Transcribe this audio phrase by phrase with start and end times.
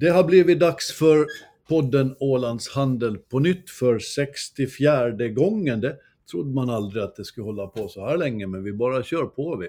[0.00, 1.26] Det har blivit dags för
[1.68, 5.80] podden Ålands Handel på nytt för 64 gången.
[5.80, 5.96] Det
[6.30, 9.24] trodde man aldrig att det skulle hålla på så här länge, men vi bara kör
[9.24, 9.68] på vi.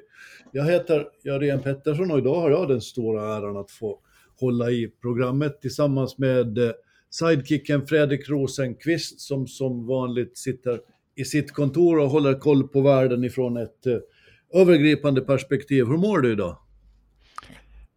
[0.52, 4.00] Jag heter Jörgen Pettersson och idag har jag den stora äran att få
[4.40, 6.72] hålla i programmet tillsammans med eh,
[7.10, 10.80] sidekicken Fredrik Rosenqvist som som vanligt sitter
[11.16, 15.86] i sitt kontor och håller koll på världen ifrån ett eh, övergripande perspektiv.
[15.86, 16.58] Hur mår du idag?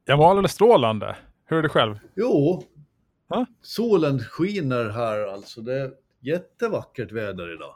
[0.05, 1.16] Jag mår alldeles strålande.
[1.46, 1.98] Hur är det själv?
[2.14, 2.62] Jo,
[3.28, 3.46] Ha?
[3.62, 5.60] solen skiner här alltså.
[5.60, 7.74] Det är jättevackert väder idag.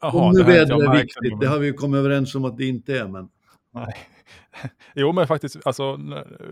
[0.00, 2.98] Jaha, Om nu jag är viktigt, det har vi kommit överens om att det inte
[2.98, 3.28] är, men
[3.70, 3.96] Nej.
[4.94, 5.96] Jo, men faktiskt, alltså,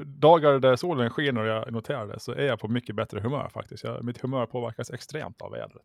[0.07, 3.49] dagar där solen skiner och jag noterar det så är jag på mycket bättre humör
[3.49, 3.85] faktiskt.
[3.85, 5.83] Jag, mitt humör påverkas extremt av vädret.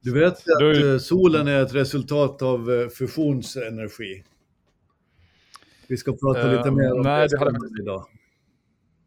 [0.00, 4.24] du vet att Du- eh, solen är ett resultat av eh, fusionsenergi.
[5.88, 8.06] Vi ska prata Eh, lite mer om nej, det det idag.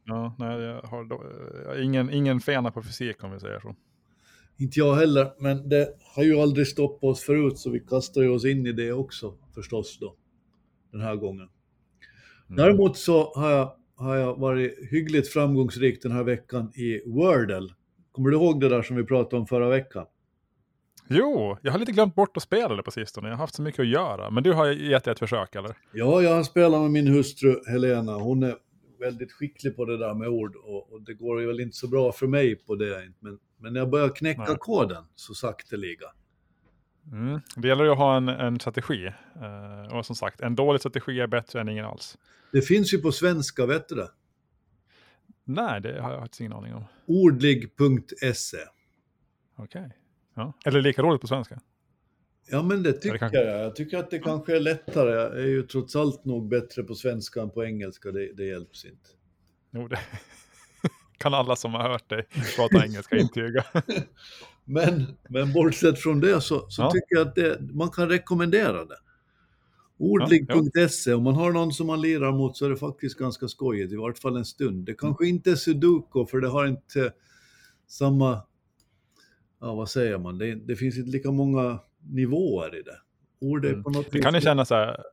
[0.06, 1.08] Ja, nej, jag har
[1.64, 3.75] jag har ingen, ingen fena på fysik om vi säger så.
[4.58, 8.30] Inte jag heller, men det har ju aldrig stoppat oss förut så vi kastar ju
[8.30, 10.16] oss in i det också förstås då.
[10.92, 11.50] Den här gången.
[12.50, 12.58] Mm.
[12.58, 17.70] Däremot så har jag, har jag varit hyggligt framgångsrik den här veckan i Wordle.
[18.11, 20.06] Kommer du ihåg det där som vi pratade om förra veckan?
[21.08, 23.28] Jo, jag har lite glömt bort att spela det på sistone.
[23.28, 24.30] Jag har haft så mycket att göra.
[24.30, 25.78] Men du har gett det ett försök, eller?
[25.94, 28.14] Ja, jag har spelat med min hustru Helena.
[28.14, 28.56] Hon är
[29.00, 31.88] väldigt skicklig på det där med ord och, och det går ju väl inte så
[31.88, 33.12] bra för mig på det.
[33.20, 34.58] Men, men jag börjar knäcka Nej.
[34.60, 36.08] koden så sakteliga.
[37.12, 37.40] Mm.
[37.56, 39.06] Det gäller ju att ha en, en strategi.
[39.36, 42.18] Eh, och som sagt, en dålig strategi är bättre än ingen alls.
[42.52, 44.10] Det finns ju på svenska, vet du det?
[45.44, 46.86] Nej, det har jag faktiskt ingen aning om.
[47.06, 48.58] Ordlig.se.
[49.56, 49.98] Okej.
[50.36, 50.54] Ja.
[50.66, 51.60] Eller lika roligt på svenska.
[52.50, 53.64] Ja, men det tycker kanske- jag.
[53.66, 55.12] Jag tycker att det kanske är lättare.
[55.12, 58.12] Jag är ju trots allt nog bättre på svenska än på engelska.
[58.12, 59.10] Det, det hjälps inte.
[59.72, 60.00] Jo, det
[61.17, 63.64] kan alla som har hört dig prata engelska intyga.
[64.67, 66.92] Men, men bortsett från det så, så Ja.
[66.92, 68.98] tycker jag att det, man kan rekommendera det.
[69.98, 73.94] Ordlig.se, om man har någon som man lirar mot så är det faktiskt ganska skojigt,
[73.94, 74.86] i vart fall en stund.
[74.86, 77.14] Det kanske inte är sudoku, för det har inte
[77.88, 78.42] samma,
[79.61, 82.98] ja vad säger man, det, det finns inte lika många nivåer i det.
[83.42, 83.83] Ord är Mm.
[83.83, 85.04] på något Det kan ju känna så här,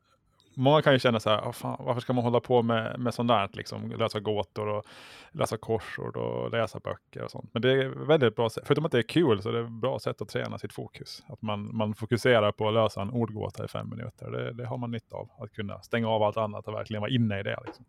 [0.54, 3.14] många kan ju känna så här, "Åh, fan, varför ska man hålla på med, med
[3.14, 4.84] sånt där, liksom, lösa gåtor och
[5.32, 7.50] läsa korsord och läsa böcker och sånt.
[7.52, 9.98] Men det är väldigt bra förutom att det är kul så är det ett bra
[9.98, 11.22] sätt att träna sitt fokus.
[11.28, 14.76] Att man, man fokuserar på att lösa en ordgåta i fem minuter, det, det har
[14.78, 15.28] man nytta av.
[15.38, 17.58] Att kunna stänga av allt annat och verkligen vara inne i det.
[17.66, 17.84] Liksom.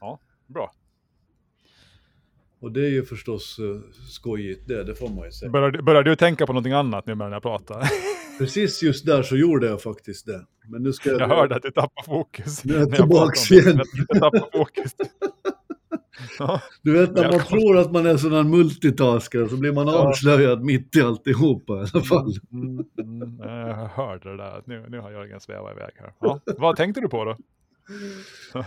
[0.00, 0.72] Ja, bra.
[2.60, 5.50] Och det är ju förstås uh, skojigt det, det får man ju säga.
[5.50, 7.88] Börjar, du- börjar du tänka på någonting annat nu när jag pratar?
[8.38, 10.46] Precis just där så gjorde jag faktiskt det.
[10.68, 11.20] Men nu ska jag...
[11.20, 12.64] Jag hörde att du tappar fokus.
[12.64, 13.54] Nu är jag det.
[13.54, 13.80] igen.
[14.08, 14.94] Jag tappar fokus.
[16.38, 16.60] Ja.
[16.82, 20.08] Du vet när man tror att man är sån här multitasker så blir man Ja.
[20.08, 22.32] avslöjad mitt i alltihopa i alla fall.
[22.52, 24.62] Mm, mm, jag hörde det där.
[24.66, 26.12] Nu, nu har Jörgen svävat iväg här.
[26.20, 27.36] Ja, vad tänkte du på då?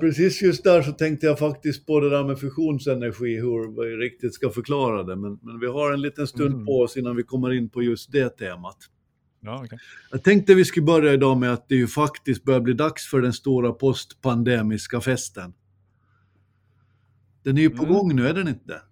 [0.00, 4.34] Precis just där så tänkte jag faktiskt på det där med fusionsenergi, hur vi riktigt
[4.34, 5.16] ska förklara det.
[5.16, 6.66] Men, men vi har en liten stund Mm.
[6.66, 8.76] på oss innan vi kommer in på just det temat.
[9.40, 9.78] Ja, okej.
[10.10, 13.20] Jag tänkte vi skulle börja idag med att det ju faktiskt börjar bli dags för
[13.20, 15.52] den stora postpandemiska festen.
[17.42, 17.94] Den är ju på Mm.
[17.94, 18.82] gång nu, är den inte?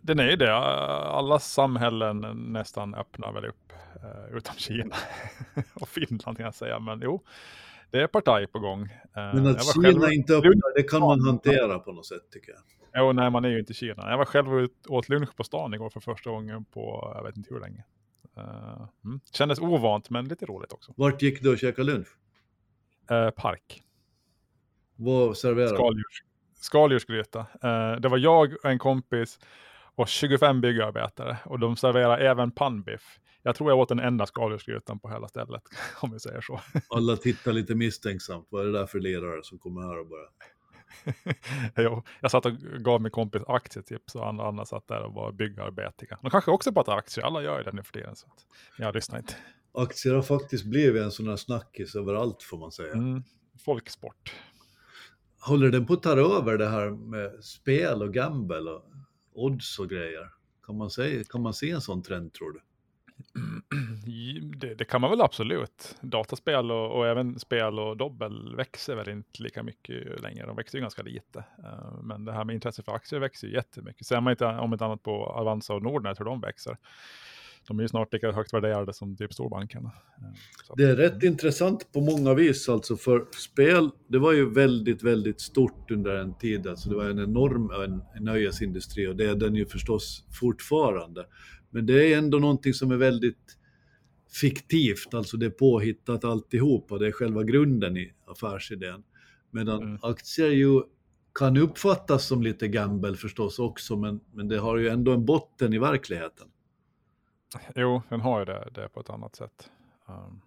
[0.00, 0.54] Den är ju det.
[0.56, 2.20] Alla samhällen
[2.52, 3.72] nästan öppnar väl upp.
[4.02, 4.94] eh, utom Kina
[5.74, 6.78] och Finland kan jag säga.
[6.78, 7.22] Men jo,
[7.92, 8.82] det är partaj på gång.
[8.82, 12.52] Eh, Men att Kina själv- inte öppnar, det kan man hantera på något sätt tycker
[12.52, 12.60] jag.
[12.94, 14.10] Jo, nej, man är ju inte i Kina.
[14.10, 17.36] Jag var själv ut, åt lunch på stan igår för första gången på, jag vet
[17.36, 17.84] inte hur länge.
[18.36, 19.20] Eh, mm.
[19.32, 20.92] Kändes ovant, men lite roligt också.
[20.96, 22.08] Vart gick du och käkade lunch?
[23.10, 23.82] Eh, park.
[24.96, 25.76] Vad serverade du?
[25.76, 26.22] Skaldjurs,
[26.54, 27.38] skaldjursgryta.
[27.40, 29.38] Eh, det var jag och en kompis
[29.94, 31.36] och 25 byggarbetare.
[31.44, 33.18] Och de serverar även pannbiff.
[33.42, 35.62] Jag tror jag åt den enda skaldjursgrytan på hela stället,
[36.00, 36.60] om vi säger så.
[36.88, 38.46] Alla tittar lite misstänksamt.
[38.50, 40.28] Vad är det där för lirare som kommer här och bara...
[41.76, 45.32] jo, jag satt och gav min kompis aktietips och andra, andra satt där och var
[45.32, 46.18] byggarbetiga.
[46.22, 48.16] De kanske också pratar aktier, alla gör ju det nu för tiden.
[48.16, 48.46] Så att
[48.78, 49.34] jag lyssnar inte.
[49.74, 52.92] Aktier har faktiskt blivit en sån här snackis överallt får man säga.
[52.92, 53.22] Mm,
[53.64, 54.34] folksport.
[55.40, 58.84] Håller den på att ta över det här med spel och gamble och
[59.34, 60.30] odds och grejer?
[60.66, 62.60] Kan man, säga, kan man se en sån trend tror du?
[64.56, 65.96] Det, det kan man väl absolut.
[66.00, 70.46] Dataspel och, och även spel och dobbel växer väl inte lika mycket längre.
[70.46, 71.38] De växer ju ganska lite.
[71.38, 74.06] Eh, men det här med intresse för aktier växer ju jättemycket.
[74.06, 76.76] Ser man inte om ett annat på Avanza och Nordnet hur de växer.
[77.66, 79.90] de är ju snart lika högt värderade som typ storbankerna.
[80.18, 85.02] Eh, det är rätt intressant på många vis alltså, för spel, det var ju väldigt,
[85.02, 86.66] väldigt stort under en tid.
[86.66, 91.26] Alltså det var en enorm en, en nöjesindustri och det är den ju förstås fortfarande.
[91.72, 93.58] Men det är ändå någonting som är väldigt
[94.40, 99.02] fiktivt, alltså det är påhittat alltihopa, det är själva grunden i affärsidén.
[99.50, 99.98] Medan mm.
[100.02, 100.82] aktier ju
[101.34, 105.72] kan uppfattas som lite gamble förstås också, men, men det har ju ändå en botten
[105.72, 106.48] i verkligheten.
[107.74, 109.70] Jo, den har ju det, det på ett annat sätt.
[110.08, 110.40] Um,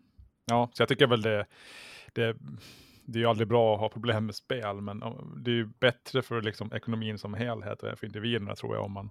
[0.46, 1.46] ja, så jag tycker väl det,
[2.14, 2.38] det,
[3.06, 5.00] det är ju aldrig bra att ha problem med spel, men
[5.38, 8.92] det är ju bättre för liksom ekonomin som helhet och för individerna tror jag om
[8.92, 9.10] man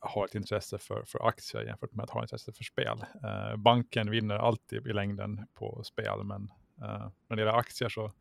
[0.00, 3.04] har ett intresse för, för aktier jämfört med att ha intresse för spel.
[3.24, 6.42] Uh, banken vinner alltid i längden på spel, men
[6.82, 8.12] uh, när det gäller aktier så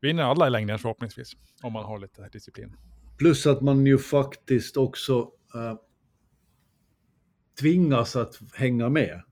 [0.00, 1.32] vinner alla i längden förhoppningsvis,
[1.62, 2.76] om man har lite disciplin.
[3.18, 5.20] Plus att man ju faktiskt också
[5.54, 5.74] uh,
[7.60, 9.22] tvingas att hänga med.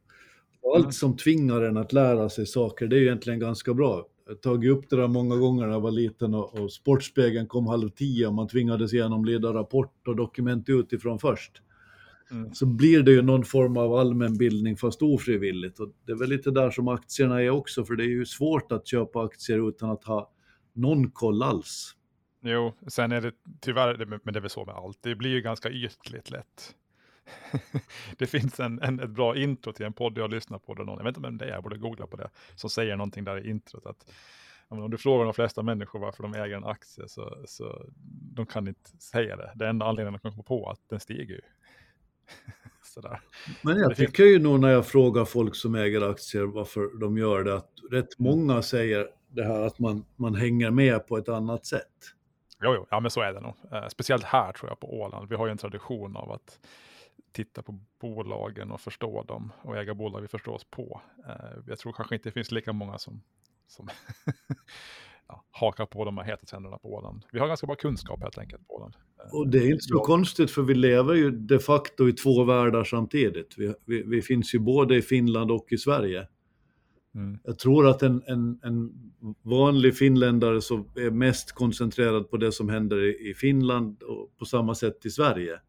[0.74, 0.92] Allt mm.
[0.92, 4.06] som tvingar en att lära sig saker, det är egentligen ganska bra.
[4.42, 7.88] Tagit upp det där många gånger när jag var liten och, och Sportspegeln kom halv
[7.88, 11.62] tio och man tvingades genomleda rapport och dokument utifrån först.
[12.30, 12.54] Mm.
[12.54, 15.80] Så blir det ju någon form av allmänbildning fast ofrivilligt.
[15.80, 18.72] Och det är väl lite där som aktierna är också, för det är ju svårt
[18.72, 20.30] att köpa aktier utan att ha
[20.72, 21.96] någon koll alls.
[22.42, 25.40] Jo, sen är det tyvärr, men det är väl så med allt, det blir ju
[25.40, 26.74] ganska ytligt lätt.
[28.18, 30.98] det finns en, en, ett bra intro till en podd jag lyssnar på, där någon,
[30.98, 33.46] jag vet inte vem det är, jag borde googla på det, som säger någonting där
[33.46, 33.86] i introt.
[33.86, 34.06] Att,
[34.68, 37.86] om du frågar de flesta människor varför de äger en aktie så, så
[38.34, 39.52] de kan inte säga det.
[39.54, 41.40] Det enda anledningen de kan komma på att den stiger ju.
[42.82, 43.20] Sådär.
[43.62, 47.44] Men jag tycker ju nog när jag frågar folk som äger aktier varför de gör
[47.44, 48.30] det, att rätt mm.
[48.30, 52.12] många säger det här att man, man hänger med på ett annat sätt.
[52.62, 53.54] Jo, jo, ja men så är det nog.
[53.72, 55.28] Eh, speciellt här tror jag på Åland.
[55.28, 56.60] Vi har ju en tradition av att
[57.36, 61.00] titta på bolagen och förstå dem och äga bolag vi förstår oss på.
[61.28, 63.22] Eh, jag tror kanske inte det finns lika många som,
[63.66, 63.88] som
[65.28, 67.24] ja, hakar på de här heta trenderna på Åland.
[67.32, 68.94] Vi har ganska bra kunskap helt enkelt på Åland.
[69.24, 72.44] Eh, och det är inte så konstigt för vi lever ju de facto i två
[72.44, 73.54] världar samtidigt.
[73.58, 76.28] Vi, vi, vi finns ju både i Finland och i Sverige.
[77.14, 77.38] Mm.
[77.44, 78.92] Jag tror att en, en, en,
[79.42, 84.74] vanlig finländare som är mest koncentrerad på det som händer i Finland och på samma
[84.74, 85.60] sätt i Sverige.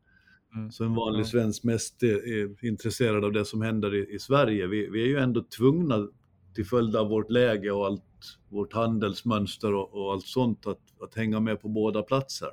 [0.58, 0.72] Mm.
[0.72, 4.68] Så en vanlig svensk mest är, intresserad av det som händer i, i Sverige.
[4.68, 6.08] Vi, vi, är ju ändå tvungna
[6.56, 8.04] till följd av vårt läge och allt
[8.50, 12.50] vårt handelsmönster och, och allt sånt att, att hänga med på båda platser.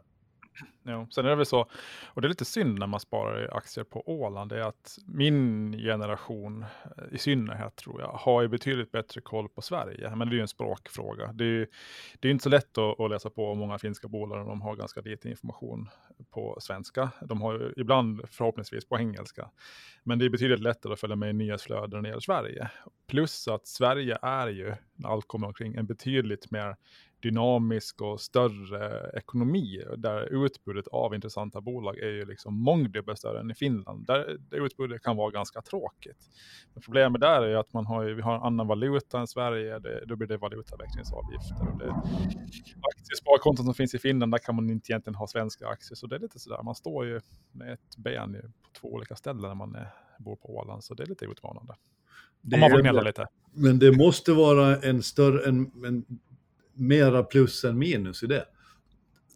[0.82, 1.06] Jo.
[1.10, 1.68] sen är det väl så,
[2.06, 4.98] och det är lite synd när man sparar i aktier på Åland, det är att
[5.06, 10.16] min generation eh, i synnerhet tror jag har ju betydligt bättre koll på Sverige.
[10.16, 11.32] Men det är ju en språkfråga.
[11.32, 11.66] Det är ju
[12.20, 15.00] det är inte så lätt att, att, läsa på många finska bolag, de har ganska
[15.00, 15.88] lite information
[16.30, 17.10] på svenska.
[17.20, 19.50] De har ju ibland förhoppningsvis på engelska.
[20.02, 22.70] Men det är betydligt lättare att följa med i nyhetsflöden när det gäller Sverige.
[23.06, 26.76] Plus att Sverige är ju, när allt kommer omkring, en betydligt mer
[27.24, 33.50] dynamisk och större ekonomi där utbudet av intressanta bolag är ju liksom mångdubbelt större än
[33.50, 34.06] i Finland.
[34.06, 36.30] Där, där utbudet kan vara ganska tråkigt.
[36.74, 40.04] Men problemet där är att man har, vi har en annan valuta än Sverige, det,
[40.06, 41.68] då blir det valutaväxlingsavgifter.
[41.72, 41.90] Och det,
[42.96, 46.16] aktiesparkonton som finns i Finland, där kan man inte egentligen ha svenska aktier, så det
[46.16, 47.20] är lite sådär, man står ju
[47.52, 48.32] med ett ben
[48.62, 49.88] på två olika ställen när man är,
[50.18, 51.74] bor på Åland, så det är lite utmanande.
[52.40, 53.26] Det Om man får gnälla lite.
[53.52, 56.04] Men det måste vara en större, en, en
[56.74, 58.44] mera plus än minus i det.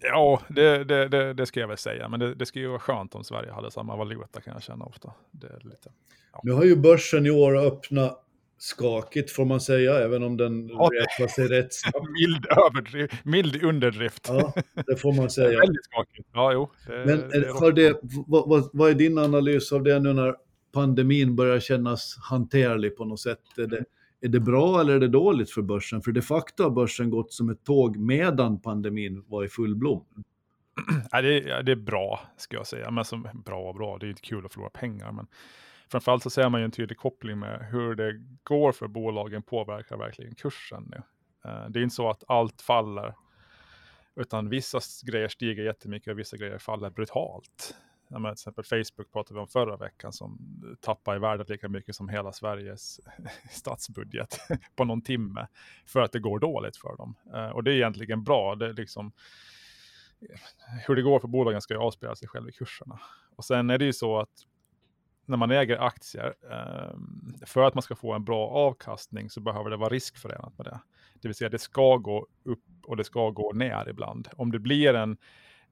[0.03, 2.81] Ja, det, det, det, det ska jag väl säga, men det, det skulle ju vara
[2.81, 5.13] skönt om Sverige hade samma valuta kan jag känna ofta.
[5.61, 5.91] Lite,
[6.33, 6.41] ja.
[6.43, 8.25] Nu har ju börsen i år öppnat
[8.59, 12.07] skakigt får man säga, även om den ja, räknar sig rätt snabbt.
[12.21, 14.29] mild, överdrift, mild underdrift.
[14.29, 14.55] Ja,
[14.87, 15.49] det får man säga.
[15.61, 16.29] Väldigt skakigt.
[16.33, 16.71] Ja, jo.
[16.87, 20.35] Det, Men är det, vad, vad, vad, är din analys av det nu när
[20.73, 23.41] pandemin börjar kännas hanterlig på något sätt?
[23.57, 23.85] Är det,
[24.21, 26.03] är det bra eller är det dåligt för börsen?
[26.03, 30.07] För de facto har börsen gått som ett tåg medan pandemin var i full blom.
[31.11, 32.91] Ja, det, är, det är bra, ska jag säga.
[32.91, 35.13] Men som, bra och bra, det är inte kul att förlora pengar.
[35.13, 35.27] Men
[35.91, 39.97] framförallt så ser man ju en tydlig koppling med hur det går för bolagen påverkar
[39.97, 41.03] verkligen kursen nu.
[41.51, 43.15] Eh, det är inte så att allt faller,
[44.17, 47.75] utan vissa grejer stiger jättemycket och vissa grejer faller brutalt
[48.09, 50.39] ja, till exempel Facebook pratade vi om förra veckan som
[50.81, 53.01] tappar i värdet lika mycket som hela Sveriges
[53.51, 54.39] statsbudget
[54.77, 55.47] på någon timme
[55.87, 57.15] för att det går dåligt för dem.
[57.35, 58.55] Eh, och det är egentligen bra.
[58.55, 59.13] Det är liksom,
[60.21, 60.39] eh,
[60.87, 63.01] hur det går för bolagen ska ju avspegla sig själv i kurserna.
[63.37, 64.47] Och sen är det ju så att
[65.27, 66.97] när man äger aktier, eh,
[67.47, 70.81] för att man ska få en bra avkastning så behöver det vara riskförenat med det.
[71.21, 74.29] Det vill säga det ska gå upp och det ska gå ner ibland.
[74.37, 75.17] Om det blir en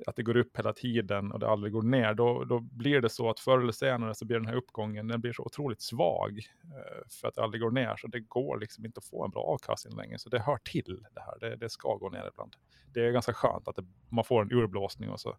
[0.06, 3.08] att det går upp hela tiden och det aldrig går ner, då, då blir det
[3.08, 6.38] så att förr eller senare så blir den här uppgången, den blir så otroligt svag
[6.64, 9.30] eh, för att det aldrig går ner, så det går liksom inte att få en
[9.30, 12.56] bra avkastning längre, så det hör till det här, det, det ska gå ner ibland.
[12.94, 15.36] Det är ganska skönt att det, man får en urblåsning och så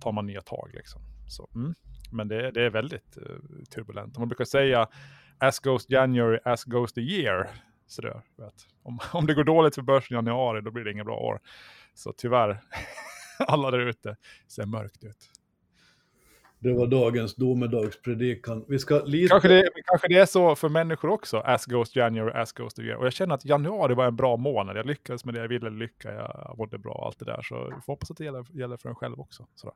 [0.00, 1.00] tar man nya tag liksom.
[1.28, 1.74] Så, mm.
[2.12, 4.18] Men det, det är väldigt uh, turbulent.
[4.18, 4.88] Man brukar säga
[5.38, 7.50] as goes January, as goes the year.
[7.86, 8.54] Så det, vet.
[8.82, 11.40] Om, om det går dåligt för börsen i januari, då blir det inget bra år.
[11.94, 12.60] Så tyvärr,
[13.46, 14.16] alla där ute
[14.48, 15.30] ser mörkt ut.
[16.60, 18.64] Det var dagens domedagspredikan.
[18.68, 19.28] Vi ska lite...
[19.28, 22.82] kanske, det, kanske det är så för människor också, as goes January, as goes the
[22.82, 22.96] year.
[22.96, 24.76] Och jag känner att januari var en bra månad.
[24.76, 27.42] Jag lyckades med det jag ville lycka, jag mådde bra och allt det där.
[27.42, 29.46] Så vi får hoppas att det gäller, gäller för en själv också.
[29.54, 29.74] Sådär.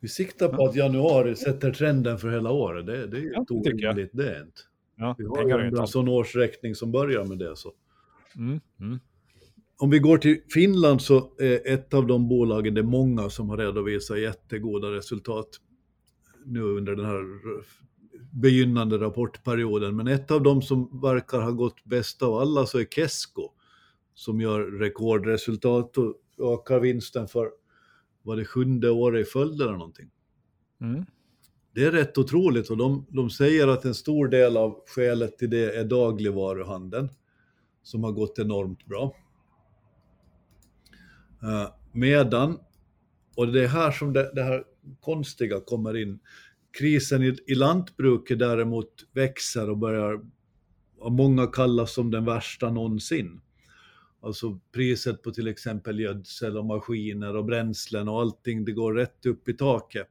[0.00, 2.86] Vi siktar på att januari sätter trenden för hela året.
[2.86, 4.60] Det, det är ju ja, orimligt det är inte.
[4.96, 7.56] Ja, vi har ju en sån årsräkning som börjar med det.
[7.56, 7.72] Så.
[8.36, 9.00] Mm, mm.
[9.76, 13.48] Om vi går till Finland så är ett av de bolagen, det är många som
[13.48, 15.48] har redovisat jättegoda resultat
[16.44, 17.24] nu under den här
[18.32, 19.96] begynnande rapportperioden.
[19.96, 23.50] Men ett av de som verkar ha gått bäst av alla så är Kesko
[24.14, 27.50] som gör rekordresultat och ökar vinsten för
[28.22, 30.10] var det sjunde året i följd eller någonting.
[30.80, 31.04] Mm.
[31.74, 35.50] Det är rätt otroligt och de, de säger att en stor del av skälet till
[35.50, 37.08] det är dagligvaruhandeln
[37.82, 39.14] som har gått enormt bra.
[41.44, 42.58] Eh, medan,
[43.36, 44.64] och det är här som det, det här
[45.00, 46.18] konstiga kommer in,
[46.78, 50.20] krisen i, i lantbruket däremot växer och börjar
[51.00, 53.40] av många kallas som den värsta någonsin.
[54.20, 59.26] Alltså priset på till exempel gödsel och maskiner och bränslen och allting, det går rätt
[59.26, 60.08] upp i taket.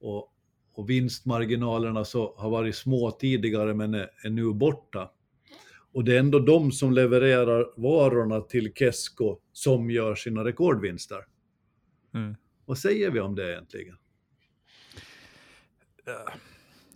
[0.00, 0.32] Och,
[0.72, 5.10] och vinstmarginalerna så har varit små tidigare men är, är nu borta.
[5.92, 11.26] Och det är ändå de som levererar varorna till Kesko som gör sina rekordvinster.
[12.14, 12.36] Mm.
[12.64, 13.96] Vad säger vi om det egentligen?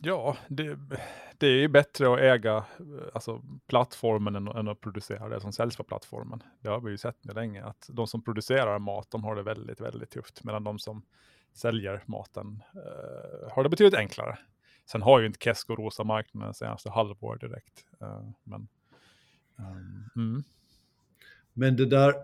[0.03, 0.79] Ja, det,
[1.39, 2.65] det är ju bättre att äga
[3.15, 6.43] alltså, plattformen än, än, att producera det som säljs på plattformen.
[6.61, 9.43] Det har vi ju sett nu länge, att de som producerar mat, de har det
[9.43, 11.03] väldigt, väldigt tufft, medan de som
[11.53, 14.39] säljer maten uh, har det betydligt enklare.
[14.87, 17.85] Sen har ju inte Kesko rosa marknaden senaste halvår direkt.
[18.03, 18.69] Uh, men,
[20.17, 20.43] mm.
[21.53, 22.15] men det där,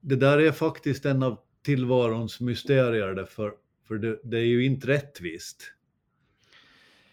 [0.00, 3.52] det där är faktiskt en av tillvarons mysterier, för,
[3.88, 5.72] för det, det är ju inte rättvist.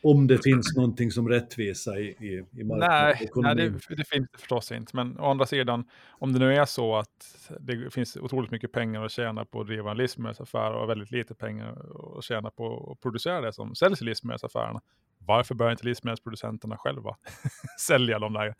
[0.01, 4.37] Om det finns någonting som rättvisa i, i, i Nej, nej det, det, finns det
[4.39, 4.95] förstås inte.
[4.95, 9.05] Men å andra sidan, om det nu är så att det finns otroligt mycket pengar
[9.05, 11.77] att tjäna på att driva en livsmedelsaffär och väldigt lite pengar
[12.17, 14.81] att tjäna på att producera det som säljs i livsmedelsaffärerna.
[15.17, 17.15] Varför börjar inte livsmedelsproducenterna själva
[17.79, 18.55] sälja de där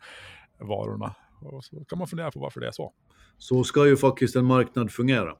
[0.60, 1.14] varorna?
[1.40, 2.92] Och så kan man fundera på varför det är så.
[3.38, 5.36] Så ska ju faktiskt en marknad fungera.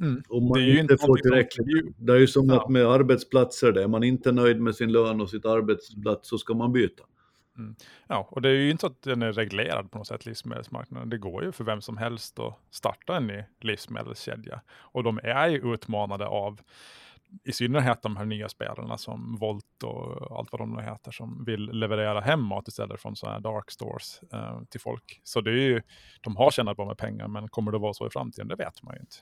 [0.00, 0.22] Mm.
[0.28, 1.94] Om man inte, inte får tillräckligt.
[1.98, 2.66] Det är ju som ja.
[2.68, 6.72] med arbetsplatser, är man inte nöjd med sin lön och sitt arbetsplats så ska man
[6.72, 7.04] byta.
[7.58, 7.74] Mm.
[8.06, 11.10] Ja, och det är ju inte så att den är reglerad på något sätt, livsmedelsmarknaden.
[11.10, 14.60] Det går ju för vem som helst att starta en ny livsmedelskedja.
[14.70, 16.60] Och de är ju utmanade av
[17.44, 21.44] i synnerhet de här nya spelarna som Volt och allt vad de nu heter som
[21.44, 25.20] vill leverera hem mat istället från sådana här dark stores eh, till folk.
[25.24, 25.82] Så det är ju,
[26.20, 28.48] de har tjänat på med pengar, men kommer det vara så i framtiden?
[28.48, 29.16] Det vet man ju inte.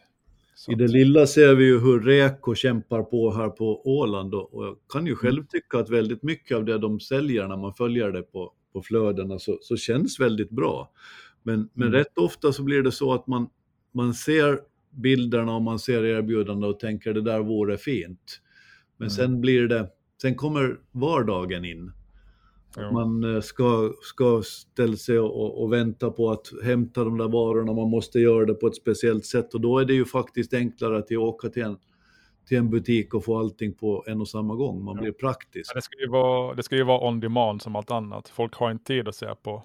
[0.68, 4.76] I det lilla ser vi ju hur Reko kämpar på här på Åland och jag
[4.92, 5.46] kan ju själv mm.
[5.46, 9.38] tycka att väldigt mycket av det de säljer när man följer det på, på flödena
[9.38, 10.90] så, så känns väldigt bra.
[11.42, 11.98] Men, men mm.
[11.98, 13.50] rätt ofta så blir det så att man,
[13.94, 18.40] man ser bilderna och man ser erbjudanden och tänker det där vore fint.
[18.96, 19.10] Men mm.
[19.10, 19.88] sen blir det,
[20.22, 21.92] sen kommer vardagen in.
[22.76, 27.28] Att man eh, ska, ska ställa sig och, och, vänta på att hämta de där
[27.28, 30.54] varorna, man måste göra det på ett speciellt sätt och då är det ju faktiskt
[30.54, 31.76] enklare att åka till en,
[32.48, 34.84] till en butik och få allting på en och samma gång.
[34.84, 35.70] Man blir praktisk.
[35.70, 38.28] Ja, det, ska ju vara, det ska ju vara on demand som allt annat.
[38.28, 39.64] Folk har inte tid att se på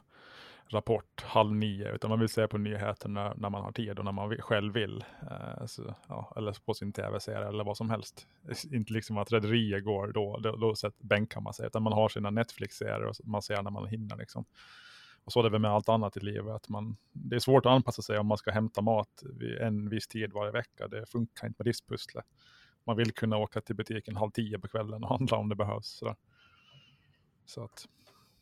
[0.69, 4.05] Rapport halv nio, utan man vill se på nyheterna när, när man har tid och
[4.05, 5.03] när man själv vill.
[5.21, 8.27] Eh, så, ja, eller på sin tv-serie eller vad som helst.
[8.71, 12.29] Inte liksom att rederier går då, då, då bänkar man sig, utan man har sina
[12.29, 14.17] Netflix-serier och man ser när man hinner.
[14.17, 14.45] Liksom.
[15.25, 16.55] Och så är det väl med allt annat i livet.
[16.55, 19.89] Att man, det är svårt att anpassa sig om man ska hämta mat vid en
[19.89, 20.87] viss tid varje vecka.
[20.87, 22.25] Det funkar inte med diskpusslet.
[22.85, 25.87] Man vill kunna åka till butiken halv tio på kvällen och handla om det behövs.
[25.87, 26.15] Sådär.
[27.45, 27.87] Så att,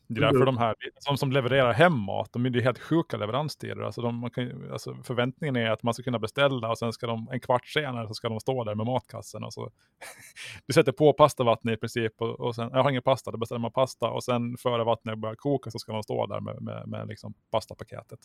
[0.06, 3.16] det är därför de här som, som levererar hem mat, de är ju helt sjuka
[3.16, 3.82] leveranstider.
[3.82, 7.28] Alltså, de, kan, alltså förväntningen är att man ska kunna beställa och sen ska de
[7.32, 9.44] en kvart senare så ska de stå där med matkassen.
[9.44, 9.70] Och så,
[10.66, 13.58] du sätter på pastavattnet i princip och, och sen, jag har ingen pasta, då beställer
[13.60, 16.88] man pasta och sen före vattnet börjar koka så ska de stå där med, med,
[16.88, 18.20] med liksom pastapaketet.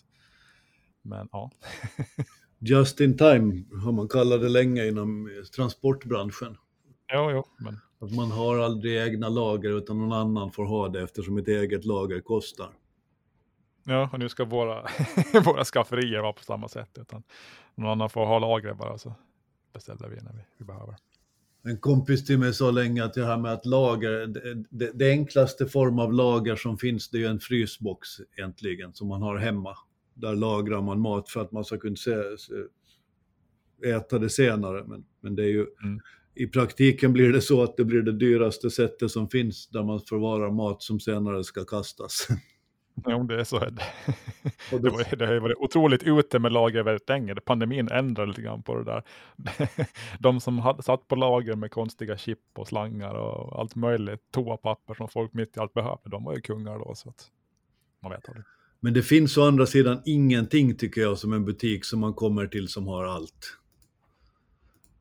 [1.02, 1.52] Men ja.
[2.60, 6.58] Just in time har man kallat det länge inom transportbranschen.
[7.14, 11.02] Jo, jo, men Att man har aldrig egna lager utan någon annan får ha det
[11.04, 12.70] eftersom ett eget lager kostar.
[13.86, 14.88] ja, och nu ska våra,
[15.46, 16.98] våra skafferier vara på samma sätt.
[17.02, 17.24] Utan
[17.76, 19.14] någon annan får ha lagret bara så
[19.74, 20.96] beställer vi när vi, vi behöver.
[21.64, 24.28] En kompis till mig sa länge att det här med att lager,
[24.70, 29.08] det, det, enklaste form av lager som finns det är ju en frysbox egentligen som
[29.08, 29.76] man har hemma.
[30.14, 32.14] Där lagrar man mat för att man ska kunna se,
[33.86, 34.84] äta det senare.
[34.88, 36.00] Men, men det är ju, Mm.
[36.42, 40.00] I praktiken blir det så att det blir det dyraste sättet som finns där man
[40.00, 42.28] förvarar mat som senare ska kastas.
[43.06, 43.60] Jo, det är så.
[43.70, 43.70] det.
[44.70, 47.36] Det, var, det har varit otroligt ute med lager väldigt länge.
[47.36, 49.04] Pandemin ändrade lite grann på det där.
[50.20, 54.94] De som hade, satt på lager med konstiga chip och slangar och allt möjligt, toapapper
[54.94, 56.96] som folk mitt i allt behöver, de var ju kungar då.
[56.96, 57.28] Så att
[58.02, 58.46] man vet aldrig.
[58.80, 62.48] men det finns å andra sidan ingenting tycker jag som en butik som man kommer
[62.48, 63.58] till som har allt.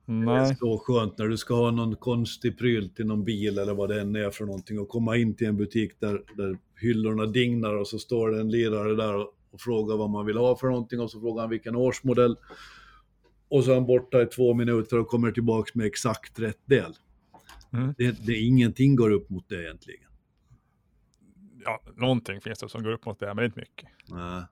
[0.07, 3.59] Det är Nej, så skönt när du ska ha någon konstig pryl till någon bil
[3.59, 6.59] eller vad det än är för någonting och komma in till en butik där, där
[6.81, 10.37] hyllorna dignar och så står det en lirare där och, och frågar vad man vill
[10.37, 12.37] ha för någonting och så frågar han vilken årsmodell.
[13.49, 16.93] Och så är han borta i två minuter och kommer tillbaks med exakt rätt del.
[17.73, 17.95] Mm.
[17.99, 20.11] Det, det, ingenting går upp mot det egentligen.
[21.65, 23.89] ja, någonting finns det som går upp mot det, men inte mycket.
[24.09, 24.43] Nej.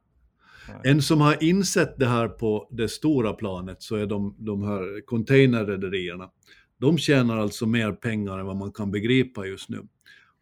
[0.84, 5.06] En som har insett det här på det stora planet så är de, de här
[5.06, 6.30] containerrederierna.
[6.78, 9.88] De tjänar alltså mer pengar än vad man kan begripa just nu.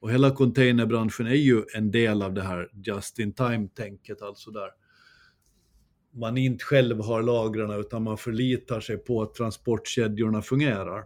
[0.00, 4.68] Och hela containerbranschen är ju en del av det här just in time-tänket, alltså där
[6.14, 11.04] man inte själv har lagren utan man förlitar sig på att transportkedjorna fungerar.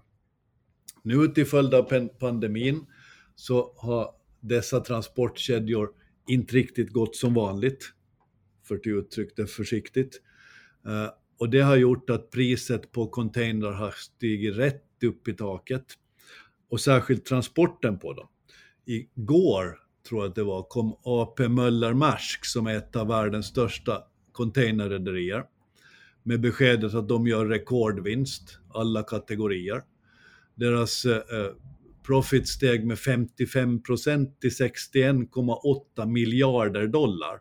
[1.03, 2.87] Nu till följd av pandemin
[3.35, 5.89] så har dessa transportkedjor
[6.27, 7.93] inte riktigt gått som vanligt,
[8.69, 10.21] för att uttrycka det försiktigt.
[10.87, 15.85] Eh, och det har gjort att priset på containrar har stigit rätt upp i taket.
[16.71, 18.29] Och särskilt transporten på dem.
[18.85, 23.47] Igår, tror jag att det var, kom AP Möller Maersk som är ett av världens
[23.47, 25.45] största containerrederier
[26.23, 29.83] med beskedet att de gör rekordvinst, alla kategorier.
[30.55, 31.53] Deras eh, eh
[32.07, 37.41] profit steg med 55 procent till 61,8 miljarder dollar.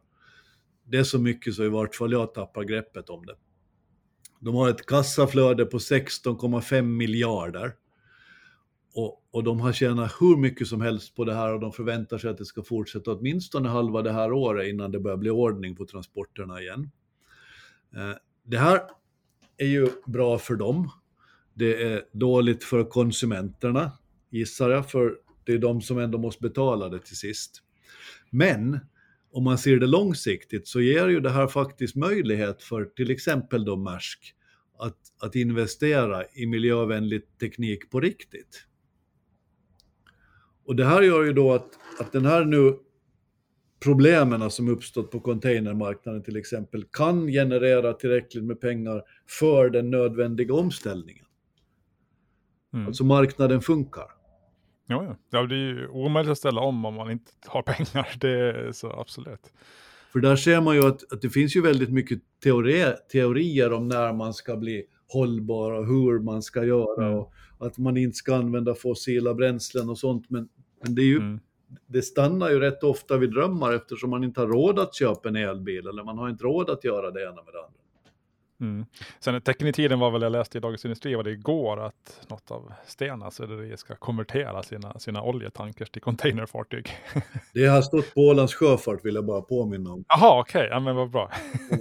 [0.85, 3.35] Det är så mycket så i vart fall jag tappar greppet om det.
[4.39, 7.75] De har ett kassaflöde på 16,5 miljarder.
[8.95, 12.17] Och, och de har tjänat hur mycket som helst på det här och de förväntar
[12.17, 15.75] sig att det ska fortsätta åtminstone halva det här året innan det börjar bli ordning
[15.75, 16.91] på transporterna igen.
[17.95, 18.81] Eh, Det här
[19.57, 20.91] är ju bra för dem.
[21.53, 23.91] Det är dåligt för konsumenterna,
[24.29, 27.63] gissar jag, för det är de som ändå måste betala det till sist.
[28.29, 28.79] Men
[29.35, 33.65] om man ser det långsiktigt så ger ju det här faktiskt möjlighet för till exempel
[33.65, 34.35] då Maersk
[34.79, 38.65] att, att investera i miljövänlig teknik på riktigt.
[40.65, 41.69] Och det här gör ju då att,
[41.99, 42.79] att den här nu
[43.83, 49.01] problemen som uppstått på containermarknaden till exempel kan generera tillräckligt med pengar
[49.39, 51.25] för den nödvändiga omställningen.
[52.73, 52.87] Mm.
[52.87, 54.14] Alltså marknaden funkar.
[54.87, 55.15] Ja.
[55.29, 58.07] ja, det är ju omöjligt att ställa om om man inte har pengar.
[58.19, 59.53] Det är så absolut.
[60.11, 63.87] För där ser man ju att, att det finns ju väldigt mycket teori, teorier om
[63.87, 67.19] när man ska bli hållbar och hur man ska göra Mm.
[67.19, 70.29] och att man inte ska använda fossila bränslen och sånt.
[70.29, 70.49] Men,
[70.83, 71.39] men det, är ju, Mm.
[71.87, 75.35] det stannar ju rätt ofta vid drömmar eftersom man inte har råd att köpa en
[75.35, 77.79] elbil eller man har inte råd att göra det ena med det andra.
[78.61, 78.85] Mm.
[79.19, 82.21] Sen tecken i tiden var väl, jag läste i Dagens Industri, var det igår, att
[82.29, 86.89] något av Stenas rederi ska konvertera sina, sina oljetankers till containerfartyg.
[87.53, 90.05] Det har stått på Ålands Sjöfart vill jag bara påminna om.
[90.07, 91.31] Jaha, okej, ja men vad bra.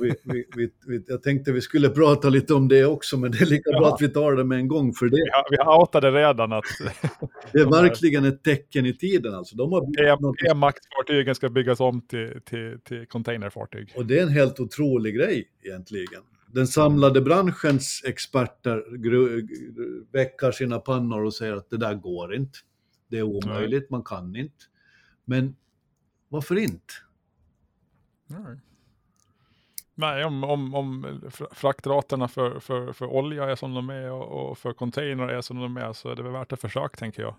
[0.01, 0.45] Vi, vi,
[0.87, 3.81] vi, jag tänkte vi skulle prata lite om det också, men det är lika bra
[3.83, 3.95] Ja.
[3.95, 6.53] att vi tar det med en gång, för Vi det, har, vi har outade redan
[6.53, 6.65] att
[7.53, 9.35] det är de verkligen ett tecken i tiden.
[9.35, 9.57] Alltså.
[9.57, 13.93] De har något, E- ska byggas om till, till, till containerfartyg.
[13.97, 16.23] och det är en helt otrolig grej egentligen.
[16.55, 18.85] Den samlade branschens experter
[20.13, 22.59] väckar sina pannor och säger att det där går inte.
[23.09, 24.65] Det är omöjligt, man kan inte.
[25.25, 25.57] Men
[26.29, 26.95] varför inte?
[28.31, 28.61] Mm.
[29.95, 34.51] Nej, om, om, om fr- fraktraterna för, för, för olja är som de är och,
[34.51, 37.23] och för container är som de är så är det väl värt ett försök tänker
[37.23, 37.35] jag.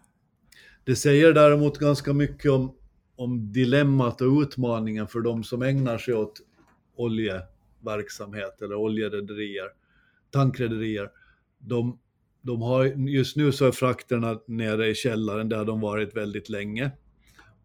[0.83, 2.75] Det säger däremot ganska mycket om,
[3.15, 6.41] om dilemmat och utmaningen för de som ägnar sig åt
[7.85, 9.69] oljeverksamhet eller oljerederier,
[10.31, 11.09] tankrederier.
[11.59, 11.99] De,
[12.41, 16.91] de har, just nu så är frakterna nere i källaren, där de varit väldigt länge.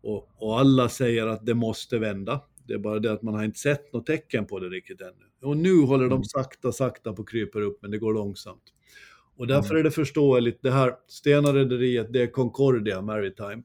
[0.03, 2.41] Och, och alla säger att det måste vända.
[2.67, 5.25] Det är bara det att man har inte sett något tecken på det riktigt ännu.
[5.43, 6.25] Och nu håller de Mm.
[6.25, 8.63] sakta, sakta på kryper upp, men det går långsamt.
[9.37, 9.81] Och därför Mm.
[9.81, 13.63] är det förståeligt, det här Stena-rederiet, det är Concordia Maritime.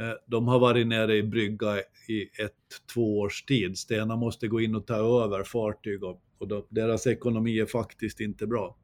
[0.00, 1.78] Eh, de har varit nere i brygga
[2.08, 2.52] i ett,
[2.94, 3.78] två års tid.
[3.78, 8.20] Stena måste gå in och ta över fartyg och, och de, deras ekonomi är faktiskt
[8.20, 8.76] inte bra.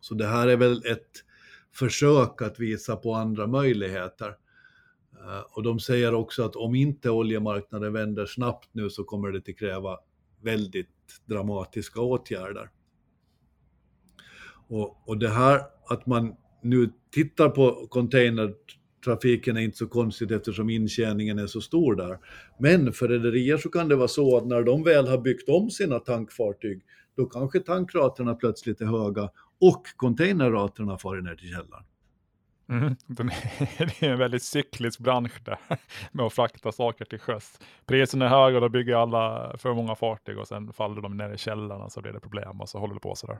[0.00, 1.10] Så det här är väl ett
[1.74, 4.36] försök att visa på andra möjligheter.
[5.12, 9.38] Eh, och de säger också att om inte oljemarknaden vänder snabbt nu så kommer det
[9.38, 9.98] att kräva
[10.42, 10.88] väldigt
[11.26, 12.70] dramatiska åtgärder.
[14.68, 17.86] Och, och det här att man nu tittar på
[19.04, 22.18] containertrafiken är inte så konstigt eftersom intjäningen är så stor där.
[22.58, 25.70] Men för rederier så kan det vara så att när de väl har byggt om
[25.70, 26.82] sina tankfartyg,
[27.16, 29.30] då kanske tankraterna plötsligt är höga
[29.60, 31.84] och containerraterna far ner till källaren.
[32.68, 32.96] Mm.
[33.06, 33.30] Den
[33.78, 35.58] det är en väldigt cyklisk bransch där
[36.12, 37.60] med att frakta saker till sjöss.
[37.86, 41.34] Priserna är höga och då bygger alla för många fartyg och sen faller de ner
[41.34, 43.38] i källarna så blir det problem och så håller det på sådär.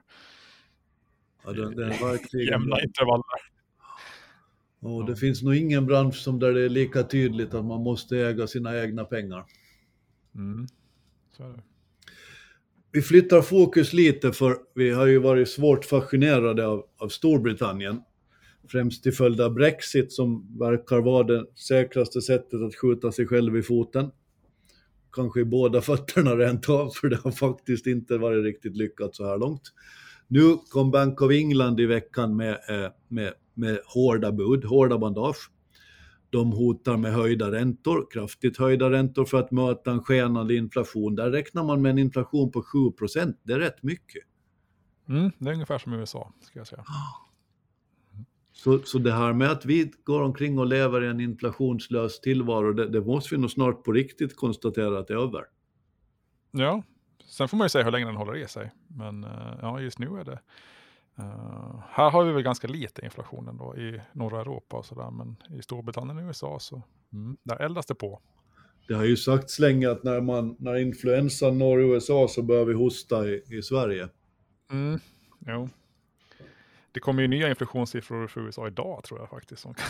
[1.44, 3.57] Ja, det, det är verkligen Jämna intervaller.
[4.80, 8.18] Och det finns nog ingen bransch som där det är lika tydligt att man måste
[8.18, 9.44] äga sina egna pengar.
[10.34, 10.66] Mm.
[11.36, 11.62] Så är det.
[12.92, 18.00] Vi flyttar fokus lite för vi har ju varit svårt fascinerade av, av Storbritannien.
[18.68, 23.56] Främst till följd av Brexit som verkar vara det säkraste sättet att skjuta sig själv
[23.56, 24.10] i foten.
[25.12, 29.26] Kanske i båda fötterna rent av, för det har faktiskt inte varit riktigt lyckat så
[29.26, 29.72] här långt.
[30.28, 35.50] Nu kom Bank of England i veckan med, eh, med, med hårda bud, hårda bandage.
[36.30, 41.14] De hotar med höjda räntor, kraftigt höjda räntor för att möta en skenande inflation.
[41.14, 44.22] Där räknar man med en inflation på 7% Det är rätt mycket.
[45.08, 46.84] Mm, det är ungefär som i USA, ska jag säga.
[48.52, 52.72] Så, så det här med att vi går omkring och lever i en inflationslös tillvaro,
[52.72, 55.44] det, det måste vi nog snart på riktigt konstatera att det är över.
[56.50, 56.82] Ja,
[57.24, 58.70] sen får man ju se hur länge den håller i sig.
[58.88, 60.40] Men eh, ja, just nu är det...
[61.18, 65.10] eh, här har vi väl ganska lite inflation ändå i norra Europa och sådär.
[65.10, 68.20] Men i Storbritannien och USA så mm, där eldas det på.
[68.88, 72.74] Det har ju sagts länge att när, man, när influensan når USA så börjar vi
[72.74, 74.08] hosta i, i Sverige.
[74.70, 75.00] Mm,
[75.46, 75.68] jo.
[76.92, 79.62] Det kommer ju nya inflationssiffror för USA idag tror jag faktiskt.
[79.62, 79.86] Som kan,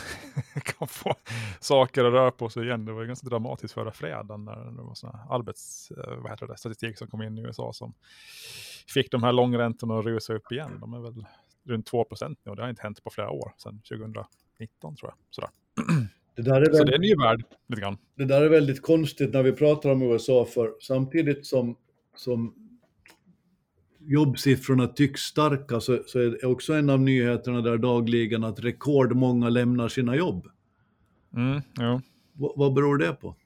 [0.62, 1.14] kan få
[1.60, 2.84] saker att röra på sig igen.
[2.84, 6.30] Det var ju ganska dramatiskt förra fredagen när det var sån här arbets, eh, vad
[6.30, 7.94] heter det, statistik som kom in i USA som
[8.88, 10.70] fick de här långräntorna att rusa upp igen.
[10.80, 11.24] De är väl
[11.64, 15.10] runt 2 procent nu och det har inte hänt på flera år, sedan 2019 tror
[15.10, 15.14] jag.
[15.30, 15.50] Sådär.
[16.36, 17.98] Det där, är Så det är väldigt, en ny värld lite grann.
[18.14, 21.76] det där är väldigt konstigt när vi pratar om USA, för samtidigt som,
[22.16, 22.67] som
[24.08, 29.88] jobbsiffrorna tycks starka så, så är också en av nyheterna där dagligen att rekordmånga lämnar
[29.88, 30.46] sina jobb.
[31.36, 32.00] Mm, jo.
[32.32, 33.36] V- vad beror det på?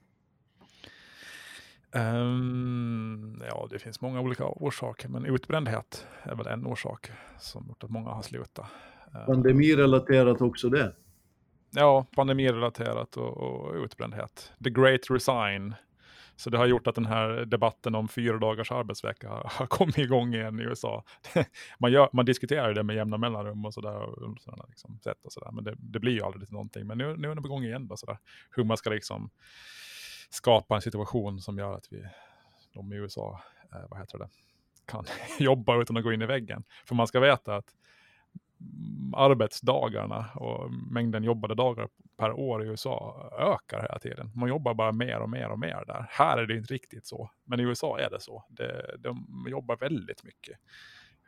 [1.91, 7.83] Ehm, ja, det finns många olika orsaker, men utbrändhet är väl en orsak som gjort
[7.83, 8.65] att många har slutat.
[9.15, 10.95] Ehm, Pandemirelaterat också det?
[11.75, 14.51] Ja, pandemirelaterat och, och utbrändhet.
[14.63, 15.73] The Great Resign.
[16.35, 19.97] Så det har gjort att den här debatten om fyra dagars arbetsvecka har, har kommit
[19.97, 21.03] igång igen i USA.
[21.79, 24.01] man, gör, man diskuterar det med jämna mellanrum och sådär.
[24.01, 25.51] Och sådana liksom sätt och sådär.
[25.51, 26.87] Men det, det blir ju aldrig till någonting.
[26.87, 28.17] Men nu, nu är det på gång igen då sådär.
[28.51, 29.29] Hur man ska liksom
[30.29, 32.03] skapa en situation som gör att vi,
[32.73, 33.41] de i USA,
[33.73, 34.29] eh, vad heter det,
[34.85, 35.05] kan
[35.39, 36.63] jobba utan att gå in i väggen.
[36.85, 37.75] För man ska veta att
[39.15, 44.31] arbetsdagarna och mängden jobbade dagar per år i USA ökar hela tiden.
[44.35, 46.05] Man jobbar bara mer och mer och mer där.
[46.09, 48.45] Här är det inte riktigt så, men i USA är det så.
[48.49, 50.57] Det, de jobbar väldigt mycket.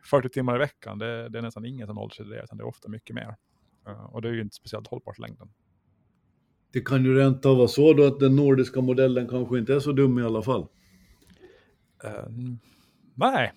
[0.06, 2.58] 40 timmar i veckan, det, det är nästan ingen som håller sig till det, utan
[2.58, 3.36] det är ofta mycket mer.
[3.88, 5.50] Eh, och det är ju inte speciellt hållbart i längden.
[6.72, 9.80] Det kan ju rent av vara så då att den nordiska modellen kanske inte är
[9.80, 10.68] så dum i alla fall.
[12.04, 12.26] Eh,
[13.14, 13.54] nej,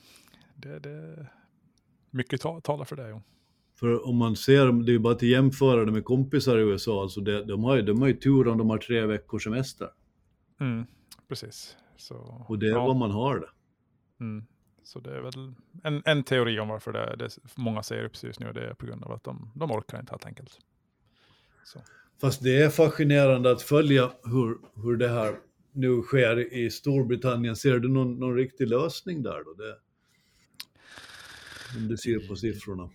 [0.55, 1.27] det, det,
[2.11, 3.09] mycket ta, talar för det.
[3.09, 3.23] Jo.
[3.79, 7.21] För om man ser, det är bara att jämföra det med kompisar i USA, alltså
[7.21, 9.89] det, de, har ju, de har ju tur om de har tre veckors semester.
[10.61, 10.87] Mm,
[11.29, 11.77] precis.
[11.97, 12.87] Så, Och det är ja.
[12.87, 13.49] vad man har det.
[14.25, 14.45] Mm.
[14.83, 18.29] Så det är väl en, en teori om varför det, det många säger upp sig
[18.29, 18.53] just nu.
[18.53, 20.59] Det är på grund av att de, de orkar inte helt enkelt.
[21.65, 21.81] Så.
[22.21, 25.35] Fast det är fascinerande att följa hur, hur det här
[25.73, 27.57] nu sker i Storbritannien.
[27.57, 29.55] Ser du någon, någon riktig lösning där då?
[29.55, 29.77] Det,
[31.77, 32.91] om du ser på siffrorna.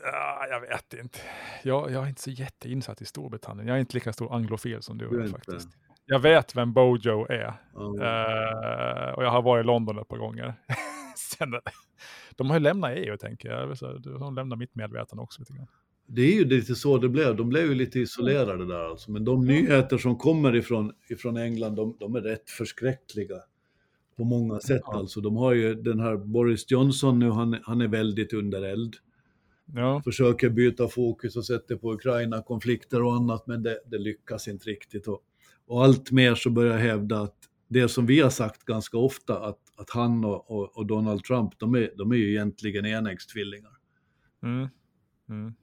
[0.00, 1.18] Ja, jag vet inte.
[1.62, 3.66] Jag, jag är inte så jätteinsatt i Storbritannien.
[3.68, 5.32] Jag är inte lika stor anglofil som du, Du är inte.
[5.32, 5.68] faktiskt.
[6.06, 7.54] Jag vet vem Bojo är.
[7.74, 7.80] Ja.
[7.80, 10.54] Eh, och jag har varit i London ett par gånger.
[11.16, 11.54] Sen,
[12.36, 13.76] de har ju lämnat EU tänker jag.
[14.20, 15.66] De lämnar mitt medvetande också lite grann.
[16.08, 17.36] Det är ju lite så det blev.
[17.36, 19.10] De blev ju lite isolerade där alltså.
[19.10, 23.36] Men de nyheter som kommer ifrån, ifrån England, de, de är rätt förskräckliga.
[24.16, 24.94] På många sätt Ja.
[24.98, 25.20] alltså.
[25.20, 28.94] De har ju den här Boris Johnson nu, han, han är väldigt under eld.
[29.74, 34.70] Ja, Försöker byta fokus och sätta på Ukraina-konflikter och annat, men det, det lyckas inte
[34.70, 35.08] riktigt.
[35.08, 35.22] Och,
[35.66, 37.36] och allt mer så börjar jag hävda att
[37.68, 41.58] det som vi har sagt ganska ofta, att, att han och, och, och Donald Trump,
[41.58, 43.72] de är, de är ju egentligen enäggstvillingar.
[44.42, 44.68] mm.
[45.28, 45.54] Mm.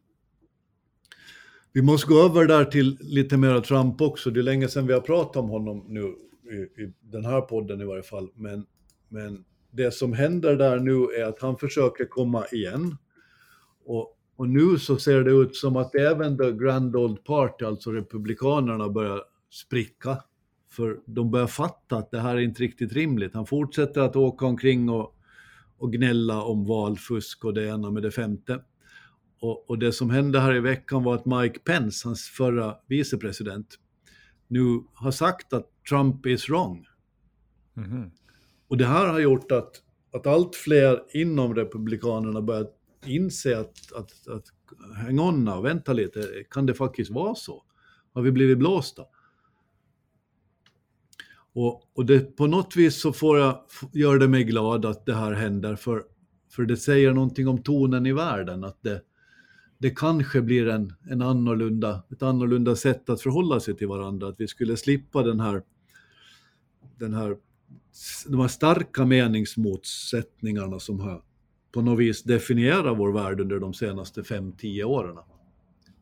[1.76, 4.30] Vi måste gå över där till lite mer Trump också.
[4.30, 6.16] Det är länge sedan vi har pratat om honom nu,
[6.52, 8.30] i, i den här podden i varje fall.
[8.36, 8.66] Men,
[9.10, 12.98] men det som händer där nu är att han försöker komma igen.
[13.86, 17.92] Och, och nu så ser det ut som att även the Grand Old Party, alltså
[17.92, 20.24] republikanerna, börjar spricka.
[20.72, 23.34] För de börjar fatta att det här är inte riktigt rimligt.
[23.34, 25.16] Han fortsätter att åka omkring och,
[25.78, 28.60] och gnälla om valfusk och det ena med det femte.
[29.40, 33.80] Och, och det som hände här i veckan var att Mike Pence, hans förra vicepresident,
[34.48, 36.86] nu har sagt att Trump is wrong.
[37.74, 38.12] Mhm.
[38.68, 39.82] Och det här har gjort att,
[40.14, 42.68] att allt fler inom Republikanerna börjar
[43.08, 44.46] inse att, att, att
[44.96, 47.64] hang on now, vänta lite, kan det faktiskt vara så?
[48.14, 49.04] Har vi blivit blåsta?
[51.54, 53.60] Och, och det, på något vis så får jag,
[53.92, 56.04] gör det mig glad att det här händer, för,
[56.52, 59.02] för det säger någonting om tonen i världen, att det,
[59.78, 64.36] det kanske blir en, en annorlunda, ett annorlunda sätt att förhålla sig till varandra, att
[64.40, 65.62] vi skulle slippa den här,
[67.00, 67.38] den här,
[68.28, 71.22] de här starka meningsmotsättningarna som har
[71.74, 75.16] på något vis definierat vår värld under de senaste 5-10 åren.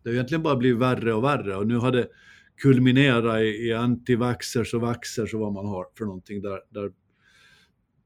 [0.03, 2.07] Det har egentligen bara blivit värre och värre och nu har det
[2.61, 6.91] kulminerat i, i antivaxxers och vaxxers och vad man har för någonting där, där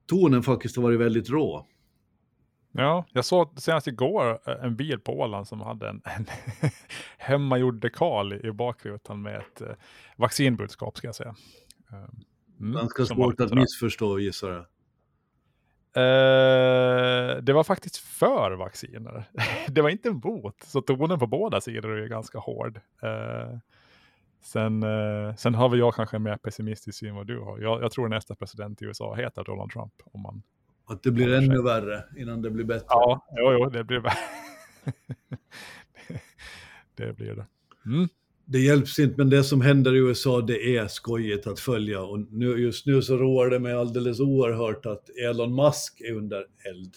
[0.06, 1.68] tonen faktiskt har varit väldigt rå.
[2.72, 6.26] Ja, jag såg senast igår eh, en bil på Åland som hade en, en
[7.18, 9.68] hemmagjord dekal i, bakrutan med ett eh,
[10.18, 11.36] vaccinbudskap ska jag säga.
[11.92, 12.10] Eh,
[12.60, 14.66] mm, Ganska svårt att missförstå gissar jag.
[15.98, 16.65] Eh,
[17.46, 19.30] det var faktiskt för vacciner.
[19.68, 22.80] det var inte emot, så tonen på båda sidor är ganska hård.
[23.02, 23.58] Eh,
[24.44, 27.60] sen, eh, sen har väl jag kanske en mer pessimistisk syn än vad du har.
[27.60, 29.94] Jag, jag tror nästa president i USA heter Donald Trump.
[30.04, 30.44] Om man,
[30.88, 32.86] Att det blir ännu värre innan det blir bättre.
[32.90, 34.04] ja, jo, jo, det blir
[36.96, 37.46] det blir det.
[37.86, 38.08] Mm.
[38.48, 42.02] Det hjälps inte, men det som händer i USA, det är skojigt att följa.
[42.02, 46.46] Och nu, just nu så roar det mig alldeles oerhört att Elon Musk är under
[46.70, 46.96] eld.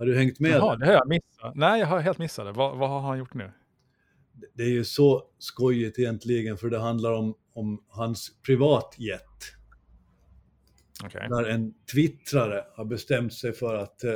[0.00, 0.52] Har du hängt med?
[0.52, 0.76] Där?
[0.76, 1.54] det har jag missat.
[1.54, 2.52] Nej, jag har helt missat det.
[2.52, 3.52] Vad, vad har han gjort nu?
[4.54, 9.26] Det är ju så skojigt egentligen, för det handlar om, om hans privatjet.
[11.04, 11.26] Okej.
[11.28, 14.14] Där en twittrare har bestämt sig för att eh,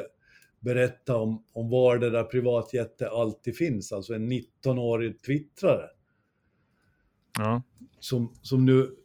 [0.61, 3.93] berätta om, om var det där privatjätte alltid finns.
[3.93, 5.89] Alltså en 19-årig twittrare.
[7.39, 7.63] Ja.
[8.01, 8.97] som, som nu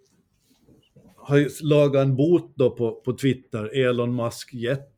[1.15, 4.93] har lagat en bot då på, på Twitter, Elon Musk Jet,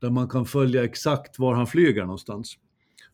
[0.00, 2.58] där man kan följa exakt var han flyger någonstans.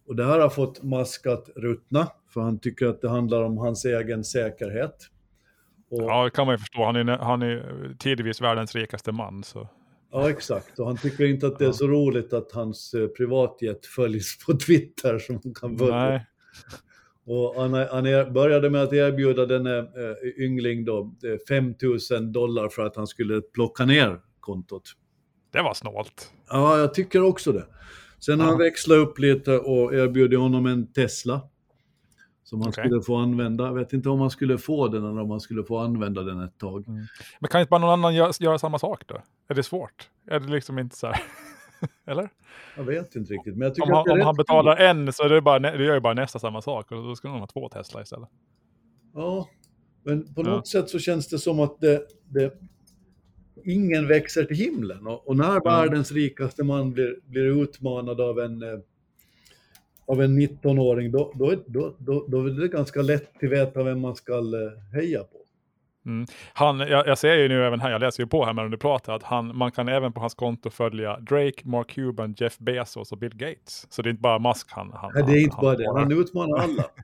[0.07, 3.59] Och det här har fått Musk att ruttna, för han tycker att det handlar om
[3.59, 4.97] hans egen säkerhet.
[5.91, 6.07] Och, ja.
[6.07, 6.85] ja, det kan man ju förstå.
[6.85, 9.45] Han är, han är tidvis världens rikaste man.
[9.45, 9.69] Så.
[10.29, 10.79] exakt.
[10.79, 14.53] Och han tycker inte att det är så roligt att hans eh, privatjet följs på
[14.53, 15.95] Twitter som man kan följa.
[15.95, 16.27] Nej.
[17.27, 21.75] Och han, han er, började med att erbjuda denne eh, yngling då, eh, 5
[22.11, 24.83] 000 dollar för att han skulle plocka ner kontot.
[25.51, 26.33] Det var snålt.
[26.49, 27.67] Ja, jag tycker också det.
[28.19, 28.65] Sen har han Ja.
[28.65, 31.41] växlat upp lite och erbjöd honom en Tesla.
[32.45, 32.85] Som han Okej.
[32.85, 33.65] skulle få använda.
[33.65, 36.41] Jag vet inte om han skulle få den eller om han skulle få använda den
[36.41, 36.85] ett tag.
[37.41, 39.23] Men kan inte bara någon annan göra, göra samma sak då?
[39.49, 40.09] Är det svårt?
[40.27, 41.23] Är det liksom inte så här?
[42.07, 42.29] Eller?
[42.77, 45.29] Jag vet inte riktigt, men jag tycker Om han, om han betalar en så är
[45.29, 46.93] det, bara, det gör ju bara nästa samma sak.
[46.93, 48.29] Och då ska de ha två Tesla istället.
[49.15, 49.49] Ja,
[50.05, 50.51] men på Ja.
[50.51, 52.53] något sätt så känns det som att det, det,
[53.65, 55.07] ingen växer till himlen.
[55.07, 58.79] Och, och när världens rikaste man blir, blir utmanad av en, eh,
[60.07, 63.83] av en 19-åring, då, då, är- då, då, då är det ganska lätt att veta
[63.83, 65.37] vem man ska eh, heja på.
[66.53, 68.77] Han, jag, jag ser ju nu även här, jag läser ju på här medan du
[68.77, 73.13] pratar, att han, man kan även på hans konto följa Drake, Mark Cuban, Jeff Bezos
[73.13, 73.87] och Bill Gates.
[73.91, 74.93] Så det är inte bara Musk han...
[74.95, 76.85] han Nej, det är inte han, bara det, han, utmanar alla.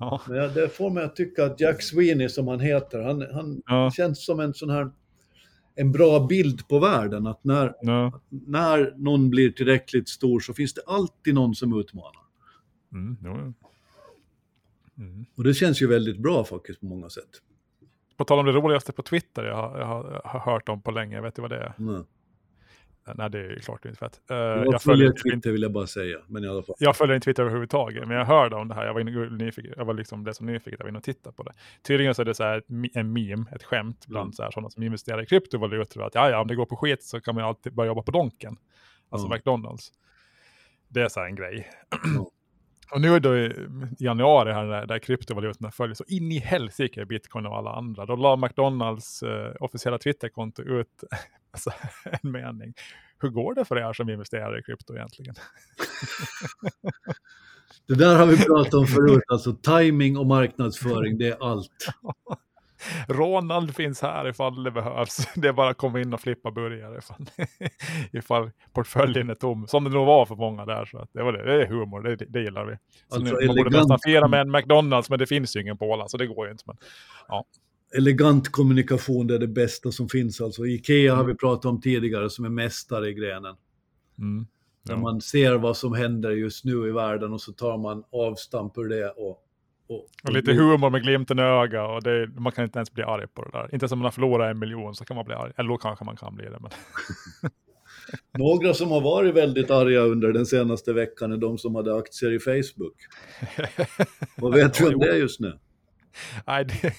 [0.00, 3.62] Ja, Men det får mig att tycka att Jack Sweeney, som han heter, han, han
[3.66, 4.90] ja, känns som en sån här
[5.78, 7.26] en bra bild på världen.
[7.26, 8.20] Att när, ja.
[8.30, 12.22] när någon blir tillräckligt stor så finns det alltid någon som utmanar.
[12.92, 13.54] Mm, jo.
[14.98, 15.26] Mm.
[15.34, 17.28] Och det känns ju väldigt bra faktiskt på många sätt.
[18.16, 20.90] På tal om det roligaste på Twitter jag har, jag har, har hört om på
[20.90, 21.74] länge, vet du vad det är?
[21.78, 22.04] Mm.
[23.14, 24.20] Nej, det är klart inte fett.
[24.30, 26.18] Uh, jag följer Twitter inte, vill jag bara säga.
[26.26, 26.76] Men i alla fall.
[26.78, 28.86] Jag följer inte Twitter överhuvudtaget, men jag hörde om det här.
[28.86, 31.42] Jag var, nyfiken, jag var liksom det som nyfiken, jag var inne och tittade på
[31.42, 31.52] det.
[31.82, 32.62] Tydligen så är det så här
[32.94, 34.32] en meme, ett skämt bland mm.
[34.32, 36.06] så här, sådana som investerar i kryptovalutor.
[36.06, 38.10] Att ja, ja, om det går på skit så kan man alltid börja jobba på
[38.10, 38.56] Donken.
[39.10, 39.36] Alltså mm.
[39.36, 39.92] McDonalds.
[40.88, 41.70] Det är så här en grej.
[42.04, 42.24] Mm.
[42.90, 43.66] Och nu är det i
[43.98, 48.06] januari här när, där kryptovalutorna följer så in i helsike bitcoin och alla andra.
[48.06, 51.04] Då la McDonalds eh, officiella Twitterkonto ut
[51.50, 51.72] alltså,
[52.04, 52.74] en mening.
[53.20, 55.34] Hur går det för er som investerar i krypto egentligen?
[57.88, 61.88] det där har vi pratat om förut, alltså timing och marknadsföring, det är allt.
[63.08, 65.28] Ronald finns här ifall det behövs.
[65.34, 67.30] Det är bara att komma in och flippa burgare ifall,
[68.12, 69.66] ifall portföljen är tom.
[69.66, 70.84] Som det nog var för många där.
[70.84, 71.44] Så att det, var det.
[71.44, 72.76] det är humor, det, det gillar vi.
[73.08, 75.78] Så alltså, nu, man borde nästan fira med en McDonalds, men det finns ju ingen
[75.78, 76.64] på Åland, så det går ju inte.
[76.66, 76.76] Men,
[77.28, 77.44] ja.
[77.96, 80.40] Elegant kommunikation, det är det bästa som finns.
[80.40, 81.18] Alltså, Ikea mm.
[81.18, 83.56] har vi pratat om tidigare, som är mästare i grenen.
[84.18, 84.46] Mm.
[84.88, 84.96] Ja.
[84.96, 88.88] Man ser vad som händer just nu i världen och så tar man avstamp ur
[88.88, 89.44] det och
[89.88, 93.02] och, och, lite humor med glimten i ögat och det, man kan inte ens bli
[93.02, 93.68] arg på det där.
[93.72, 95.52] Inte som man har förlorat en miljon så kan man bli arg.
[95.56, 96.58] Eller då kanske man kan bli det.
[96.60, 96.70] Men...
[98.38, 102.32] Några som har varit väldigt arga under den senaste veckan är de som hade aktier
[102.32, 102.96] i Facebook.
[104.36, 105.58] Vad vet du om det just nu?
[106.46, 106.92] Nej, det,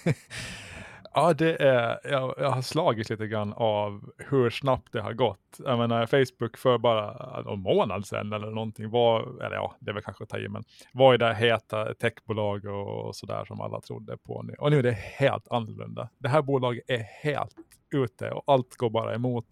[1.13, 5.60] Ja, det är, jag, jag har slagits lite grann av hur snabbt det har gått.
[5.65, 9.93] Jag menar, Facebook för bara någon månad sedan eller någonting var, eller ja, det är
[9.93, 13.62] väl kanske att ta i, men var ju det heta techbolag och, och sådär som
[13.62, 14.54] alla trodde på nu.
[14.60, 16.10] Och nu är det helt annorlunda.
[16.17, 17.56] Det här bolaget är helt
[17.95, 19.45] ute och allt går bara emot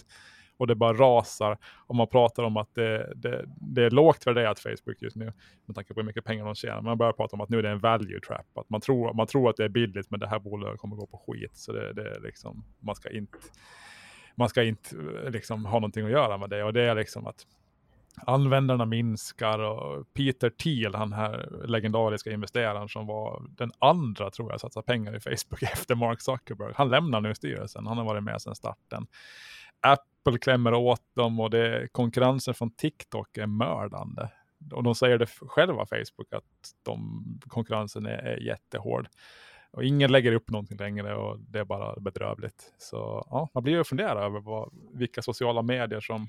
[0.57, 1.57] och det bara rasar.
[1.63, 5.33] Och man pratar om att det, det, det är lågt värderat Facebook just nu
[5.65, 6.81] med tanke på hur mycket pengar de tjänar.
[6.81, 8.57] Man börjar prata om att nu är det en value trap.
[8.57, 11.07] Att man tror, man tror att det är billigt men det här bolaget kommer gå
[11.07, 11.57] på skit.
[11.57, 13.37] Så det, det är liksom, man ska inte,
[14.35, 16.63] man ska inte eh, liksom ha någonting att göra med det.
[16.63, 17.45] Och det är liksom att
[18.25, 24.61] användarna minskar och Peter Thiel, han här legendariska investeraren som var den andra tror jag
[24.61, 26.73] satsade pengar i Facebook efter Mark Zuckerberg.
[26.75, 29.07] Han lämnar nu styrelsen, han har varit med sedan starten.
[29.81, 34.29] Apple klämmer åt dem och det, konkurrensen från TikTok är mördande.
[34.71, 36.43] Och de säger det själva, Facebook, att
[36.83, 39.07] de, konkurrensen är, är jättehård.
[39.71, 42.73] Och ingen lägger upp någonting längre och det är bara bedrövligt.
[42.77, 46.27] Så ja, man blir ju fundera över vad, vilka sociala medier som,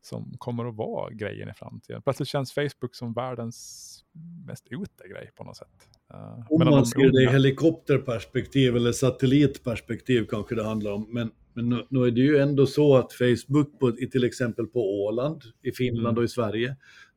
[0.00, 2.02] som kommer att vara grejen i framtiden.
[2.02, 4.04] Plötsligt känns Facebook som världens
[4.46, 5.88] mest ute-grej på något sätt.
[6.14, 11.06] Uh, Om man ser det i helikopterperspektiv eller satellitperspektiv kanske det handlar om.
[11.08, 15.04] Men men nu, nu, är det ju ändå så att Facebook, på, till exempel på
[15.04, 16.18] Åland, i Finland mm.
[16.18, 16.76] och i Sverige,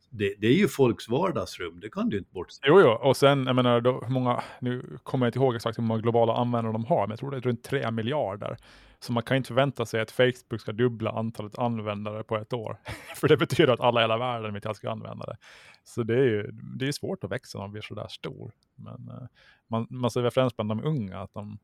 [0.09, 3.45] det, det, är ju folks vardagsrum, det kan du inte bortse Jo, jo, och sen,
[3.45, 6.73] jag menar, då, hur många, nu kommer jag inte ihåg exakt hur många globala användare
[6.73, 8.57] de har, men jag tror det är runt 3 miljarder.
[8.99, 12.77] Så man kan inte förvänta sig att Facebook ska dubbla antalet användare på ett år.
[13.15, 15.37] För det betyder att alla i hela världen vet att ska använda det.
[15.83, 18.51] Så det är ju det är svårt att växa när man blir sådär stor.
[18.75, 19.27] Men uh,
[19.67, 21.57] man, man ser främst bland de unga att de,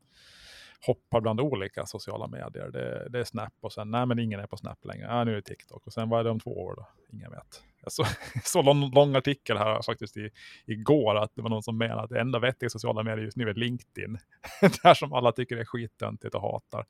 [0.86, 2.70] hoppar bland olika sociala medier.
[2.70, 5.06] Det, det, är Snap och sen, nej men ingen är på Snap längre.
[5.06, 6.86] Ja, nu är det TikTok och sen vad är det om två år då?
[7.12, 7.62] Ingen vet.
[7.82, 8.04] Jag så,
[8.44, 10.30] så lång, lång artikel här faktiskt i,
[10.66, 13.48] igår att det var någon som menade att det enda vettiga sociala medier just nu
[13.48, 14.18] är LinkedIn.
[14.82, 16.86] Där som alla tycker är skittöntigt och hatar.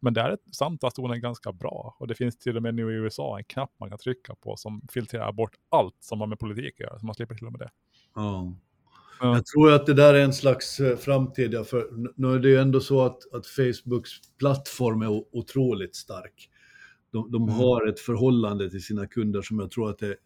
[0.00, 3.38] Men där är samtalstonen ganska bra och det finns till och med nu i USA
[3.38, 6.80] en knapp man kan trycka på som filtrerar bort allt som har med politik att
[6.80, 7.70] göra, så man slipper till och med det.
[8.20, 8.56] Mm.
[9.20, 9.34] Ja.
[9.34, 12.56] Jag tror att det där är en slags eh, framtid, för nu är det ju
[12.56, 16.50] ändå så att, att Facebooks plattform är otroligt stark.
[17.12, 17.54] De, de mm.
[17.54, 20.16] har ett förhållande till sina kunder som jag tror att det,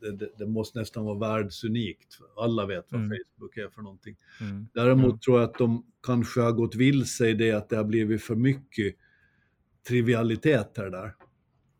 [0.00, 2.18] det, det måste nästan vara världsunikt.
[2.36, 3.18] Alla vet vad mm.
[3.18, 4.16] Facebook är för någonting.
[4.40, 4.68] Mm.
[4.74, 8.22] Däremot tror jag att de kanske har gått vilse i det att det har blivit
[8.22, 8.94] för mycket
[9.88, 11.14] trivialiteter där.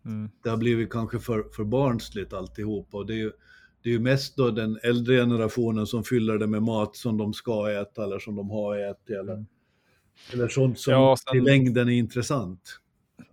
[0.05, 0.31] Mm.
[0.43, 2.95] Det har blivit kanske för, för barnsligt alltihop.
[2.95, 3.33] Och det är ju,
[3.89, 7.33] det är ju mest då den äldre generationen som fyller det med mat som de
[7.33, 9.47] ska äta eller som de har ätit eller, mm.
[10.33, 12.81] eller sånt som ja, sen, i längden är intressant.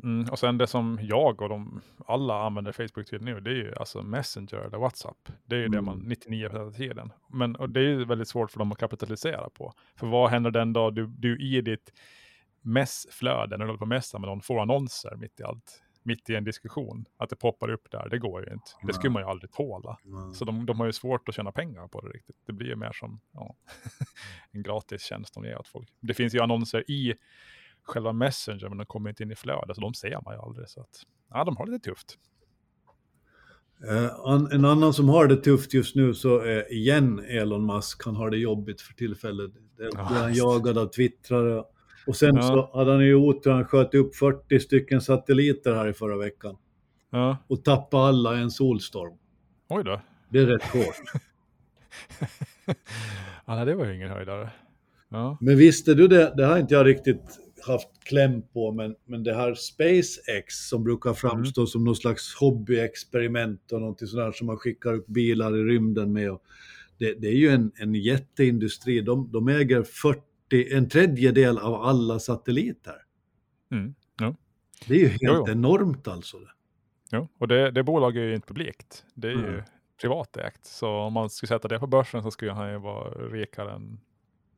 [0.04, 3.56] Mm, och sen det som jag och de alla använder Facebook till nu, det är
[3.56, 5.30] ju alltså Messenger eller WhatsApp.
[5.46, 5.76] Det är ju mm.
[5.76, 7.12] det man 99 av tiden.
[7.34, 9.74] Men och det är ju väldigt svårt för dem att kapitalisera på.
[9.96, 11.94] För vad händer den dag du, du i ditt
[12.62, 16.30] messflöde, när du håller på att messa med någon, får annonser mitt i allt mitt
[16.30, 18.72] i en diskussion, att det poppar upp där, det går ju inte.
[18.88, 19.98] Det skulle man ju aldrig tåla.
[20.04, 20.34] Nej.
[20.34, 22.36] Så de, de har ju svårt att tjäna pengar på det riktigt.
[22.46, 23.56] Det blir ju mer som ja,
[24.52, 25.90] en gratis tjänst de ger åt folk.
[26.00, 27.14] Det finns ju annonser i
[27.84, 30.70] själva Messenger, men de kommer inte in i flödet, så de ser man ju aldrig.
[30.70, 32.18] Så att, ja, de har det tufft.
[33.92, 38.06] Uh, en annan som har det tufft just nu så är igen Elon Musk.
[38.06, 39.52] Han har det jobbigt för tillfället.
[39.78, 41.64] Det är han jagad av twittrare
[42.08, 42.42] och sen ja.
[42.42, 46.58] så hade han ju otur, han sköt upp 40 stycken satelliter här i förra veckan.
[47.10, 47.38] Ja.
[47.48, 49.14] och tappa alla i en solstorm.
[49.70, 50.02] Oj då.
[50.30, 51.22] Det är rätt hårt.
[53.46, 54.50] ja, det var ju ingen höjdare.
[55.10, 55.38] Ja.
[55.42, 59.34] Men visste du det, det har inte jag riktigt haft kläm på, men, men det
[59.34, 64.94] här SpaceX som brukar framstå som någon slags hobbyexperiment och någonting sådär som man skickar
[64.94, 66.32] upp bilar i rymden med.
[66.32, 66.44] Och
[66.98, 69.02] det, det är ju en, en jätteindustri.
[69.02, 70.22] De, de äger 40,
[70.64, 72.96] en tredjedel av alla satelliter.
[73.72, 73.96] Mm.
[74.20, 74.36] Ja.
[74.88, 75.52] Det är ju helt Jo, jo.
[75.52, 76.38] enormt alltså.
[77.12, 77.28] Jo.
[77.38, 79.06] Och det, det bolaget är ju inte publikt.
[79.14, 79.62] Det är ju Mm.
[80.02, 80.66] privatägt.
[80.66, 84.00] Så om man skulle sätta det på börsen så skulle han ju vara rikare än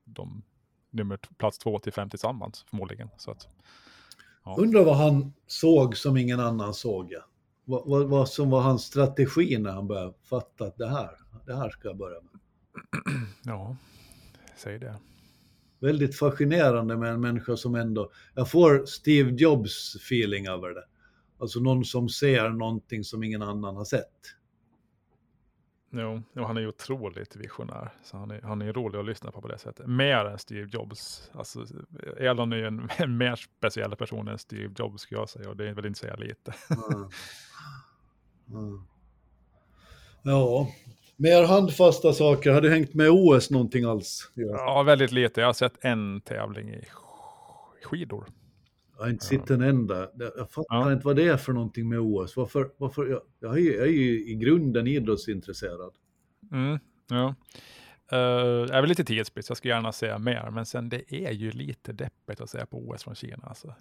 [0.04, 0.44] de
[0.90, 3.10] nummer plats två till fem tillsammans förmodligen.
[3.18, 3.48] Så att,
[4.44, 4.56] Ja.
[4.60, 7.12] Undrar vad han såg som ingen annan såg.
[7.12, 7.20] Ja.
[7.66, 11.10] Vad, vad, vad som var hans strategi när han började fatta att det här,
[11.46, 12.40] det här ska jag börja med.
[13.44, 13.76] ja,
[14.56, 14.96] säg det.
[15.80, 20.84] Väldigt fascinerande med en människa som ändå, jag får Steve Jobs feeling över det.
[21.40, 24.38] Alltså någon som ser någonting som ingen annan har sett.
[25.92, 27.94] Jo, jo, han är ju otroligt visionär.
[28.04, 29.88] Så han är, han är rolig att lyssna på på det sättet.
[29.88, 31.32] Mer än Steve Jobs.
[31.34, 31.66] Alltså,
[32.18, 35.50] Elon är ju en, en mer speciell person än Steve Jobs skulle jag säga.
[35.50, 36.54] Och det är väl inte säga lite.
[36.70, 37.10] Mm.
[38.50, 38.84] Mm.
[40.22, 40.68] Ja,
[41.18, 42.52] mer handfasta saker.
[42.52, 44.32] Har du hängt med OS någonting alls?
[44.34, 44.84] Ja.
[44.84, 45.42] Väldigt lite.
[45.42, 48.26] Jag har sett en tävling i sk- skidor.
[48.98, 50.10] Jag har inte sett en enda.
[50.38, 50.94] Jag fattar Ja.
[50.94, 52.38] inte vad det är för någonting med OS.
[52.38, 55.94] Varför, varför, jag, jag, är ju, jag är ju i grunden idrottsintresserad.
[56.52, 57.36] Mm, ja.
[58.14, 60.50] Uh, jag är väl lite tidsbrist, jag skulle gärna säga mer.
[60.52, 63.44] Men sen det är ju lite deppigt att säga på OS från Kina.
[63.44, 63.76] Alltså.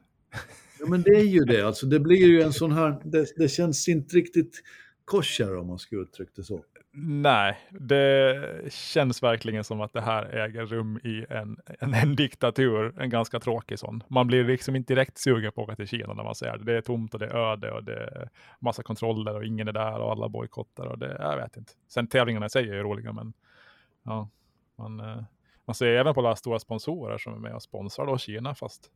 [0.81, 1.63] Ja, men det är ju det.
[1.63, 2.97] Alltså, det blir ju en sån här...
[3.05, 4.63] Det, det känns inte riktigt
[5.05, 6.65] kosher om man ska uttrycka det så.
[6.99, 13.01] Nej, det känns verkligen som att det här äger rum i en, en, en diktatur,
[13.01, 14.03] en ganska tråkig sån.
[14.09, 16.65] Man blir liksom inte direkt sugen på att åka till Kina när man ser det.
[16.65, 18.29] Det är tomt och det är öde och det är
[18.61, 21.73] massa kontroller och ingen är där och alla bojkottar och det, jag vet inte.
[21.89, 23.33] Sen tävlingarna i sig är ju roliga, men
[24.03, 24.29] ja,
[24.77, 25.23] man, eh,
[25.65, 28.91] man ser även på alla stora sponsorer som är med och sponsrar då Kina, fast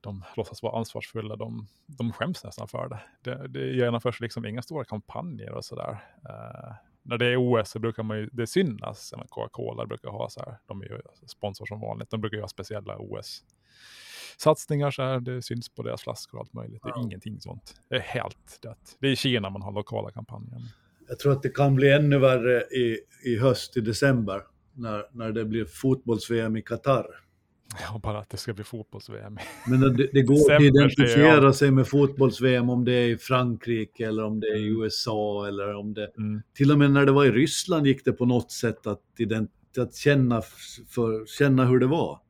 [0.00, 3.00] de låtsas vara ansvarsfulla, de, de skäms nästan för det.
[3.22, 5.90] Det, det genomförs liksom inga stora kampanjer och sådär.
[6.28, 9.14] Uh, när det är OS så brukar man ju, det synas.
[9.28, 12.48] Coca-Cola brukar ha så här, de är ju sponsor som vanligt, de brukar ju ha
[12.48, 16.82] speciella OS-satsningar så här, det syns på deras flaskor och allt möjligt.
[16.82, 17.74] Det är ingenting sånt.
[17.88, 18.96] Det är helt dött.
[19.00, 20.60] Det är i Kina man har lokala kampanjer.
[21.08, 24.42] Jag tror att det kan bli ännu värre i, i höst, i december,
[24.72, 27.06] när, när det blir fotbolls-VM i Qatar.
[27.78, 29.38] Ja, bara att det ska bli fotbolls-VM.
[29.66, 34.08] Men det, det går att identifiera säger sig med fotbolls-VM om det är i Frankrike
[34.08, 36.10] eller om det är i USA eller om det...
[36.16, 36.42] Mm.
[36.54, 39.00] Till och med när det var i Ryssland gick det på något sätt att,
[39.78, 40.42] att känna,
[40.88, 42.20] för, känna hur det var.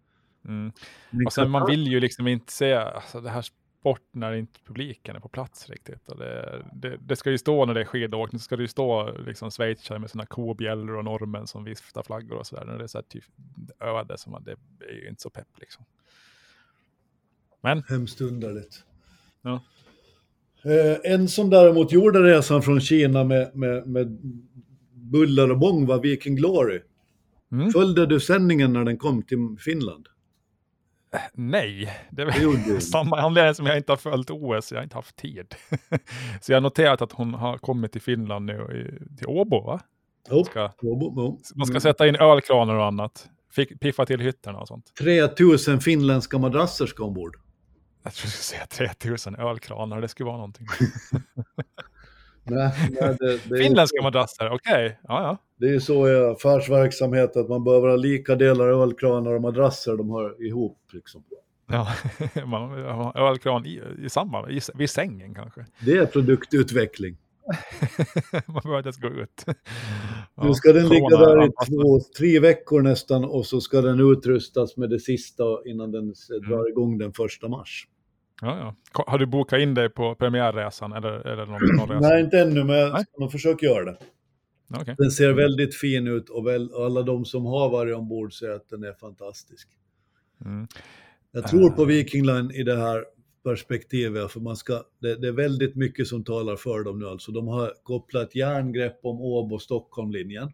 [0.48, 0.72] Mm.
[1.10, 3.44] Men Och sen man vill ju liksom inte se alltså, det här
[3.80, 6.08] sport när inte publiken är på plats riktigt.
[6.08, 8.68] Och det, det, det ska ju stå när det är skidåkning, så ska det ju
[8.68, 12.64] stå liksom schweizare med sina kobjällor och norrmän som viftar flaggor och sådär.
[12.64, 13.24] När det är så här typ
[13.80, 14.56] öde, som att det
[14.90, 15.84] är ju inte så pepp liksom.
[17.60, 18.84] Men, Hemskt underligt.
[19.42, 19.62] Ja.
[20.64, 24.18] Eh, en som däremot gjorde resan från Kina med, med, med
[24.92, 26.80] buller och bång var Viking Glory.
[27.52, 30.08] mm, Följde du sändningen när den kom till Finland?
[31.32, 35.16] Nej, det är samma anledning som jag inte har följt OS, jag har inte haft
[35.16, 35.54] tid.
[36.40, 39.80] så jag har noterat att hon har kommit till Finland nu, i, till Åbo va?
[40.30, 41.80] Jo, Ska, man ska Mm.
[41.80, 43.28] sätta in ölkranar och annat.
[43.52, 44.92] Fick, piffa till hytterna och sånt.
[44.98, 47.36] 3000 finländska madrasser ska ombord.
[48.02, 50.66] Jag tror du skulle säga 3000 ölkranar, det skulle vara någonting.
[52.44, 54.98] Nej, nej, det, det, Finländska madrasser, okej.
[55.02, 55.36] Ja, ja.
[55.56, 59.96] det är ju så i affärsverksamhet att man behöver ha lika delar ölkranar och madrasser
[59.96, 60.78] de hör ihop.
[60.92, 61.24] Liksom.
[61.66, 61.88] ja.
[62.46, 65.66] Man har ölkran i, i samma, i, vid sängen kanske.
[65.80, 67.16] Det är produktutveckling.
[68.46, 69.44] Man behöver inte ens gå ut.
[70.42, 74.76] Nu ska den ligga där i två, tre veckor nästan och så ska den utrustas
[74.76, 76.48] med det sista innan den Mm.
[76.50, 77.86] drar igång den första mars.
[78.40, 79.02] Ja, ja.
[79.06, 82.08] Har du bokat in dig på premiärresan eller, eller någon, någon resa?
[82.08, 83.98] Nej, inte ännu, men jag ska försöka göra det.
[84.74, 84.94] Okej.
[84.98, 88.52] Den ser väldigt fin ut och, väl, och alla de som har varit ombord säger
[88.52, 89.68] att den är fantastisk.
[90.44, 90.68] Mm.
[91.32, 93.04] Jag tror på Viking Line i det här
[93.44, 97.06] perspektivet, för man ska, det, det är väldigt mycket som talar för dem nu.
[97.06, 100.52] Alltså, de har kopplat järngrepp om Åbo-Stockholm-linjen.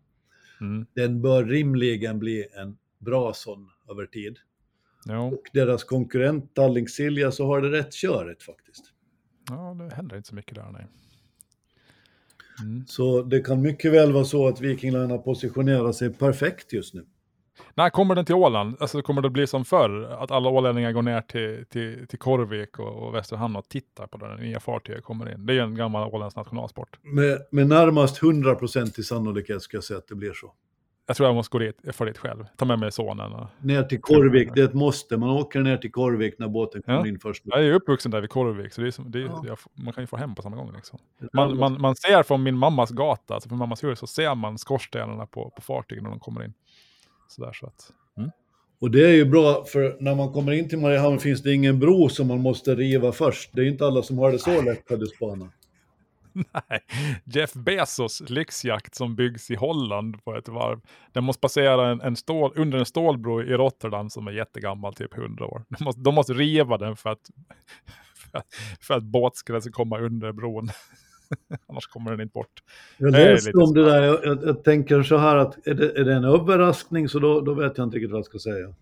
[0.61, 0.87] Mm.
[0.95, 4.37] Den bör rimligen bli en bra sån över tid.
[5.09, 5.35] Jo.
[5.35, 8.85] Och deras konkurrent Tallink Silja så har det rätt köret faktiskt.
[9.49, 10.87] Ja, det händer inte så mycket där, nej.
[12.63, 12.87] Mm.
[12.87, 16.95] Så det kan mycket väl vara så att Viking Line har positionerat sig perfekt just
[16.95, 17.07] nu.
[17.75, 18.77] När kommer den till Åland?
[18.81, 20.03] Alltså kommer det bli som förr?
[20.03, 24.19] Att alla ålänningar går ner till, till, till Korvik och, och Västerhamn och tittar på
[24.19, 25.47] den nya fartyget kommer in.
[25.47, 26.99] Det är ju en gammal åländsk nationalsport.
[27.03, 30.53] Med, med närmast 100% i sannolikhet ska jag säga att det blir så.
[31.07, 32.45] Jag tror jag måste gå dit, få dit själv.
[32.57, 33.33] Ta med mig sonen.
[33.33, 33.47] Och...
[33.61, 35.17] Ner till Korvik, det är ett måste.
[35.17, 37.07] Man åker ner till Korvik när båten kommer Ja.
[37.07, 37.43] in först.
[37.45, 39.45] Jag är uppvuxen där vid Korvik, så det är som, det är, Ja.
[39.47, 40.73] jag, man kan ju få hem på samma gång.
[40.75, 40.99] Liksom.
[41.33, 44.59] Man, man, man ser från min mammas gata, alltså från mammas hus, så ser man
[44.59, 46.53] skorstenarna på, på fartygen när de kommer in.
[47.29, 48.31] Sådär, så att, mm.
[48.81, 51.79] Och det är ju bra, för när man kommer in till Mariehamn finns det ingen
[51.79, 53.51] bro som man måste riva först.
[53.53, 55.51] Det är inte alla som har det så lätt på Despana.
[56.53, 56.81] Nej,
[57.25, 60.81] Jeff Bezos lyxjakt som byggs i Holland på ett varv.
[61.13, 65.19] Den måste passera en, en stål, under en stålbro i Rotterdam som är jättegammal, typ
[65.19, 65.65] 100 år.
[65.69, 67.31] De måste, de måste riva den för att,
[68.31, 68.47] för att,
[68.81, 70.69] för att båtskrädet ska komma under bron.
[71.69, 72.63] Annars kommer den inte bort.
[72.99, 76.05] Jag läste om det där, jag, jag, jag tänker så här att är det, är
[76.05, 78.75] det en överraskning så då, då vet jag inte riktigt vad jag ska säga.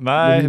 [0.00, 0.48] Nej,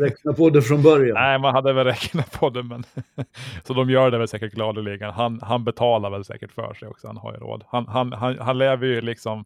[0.00, 1.14] räknat på det från början.
[1.14, 2.84] nej, man hade väl räknat på det, men
[3.64, 5.10] så de gör det väl säkert gladeligen.
[5.10, 7.64] Han, han betalar väl säkert för sig också, han har ju råd.
[7.68, 9.44] Han, han, han, han lever ju liksom,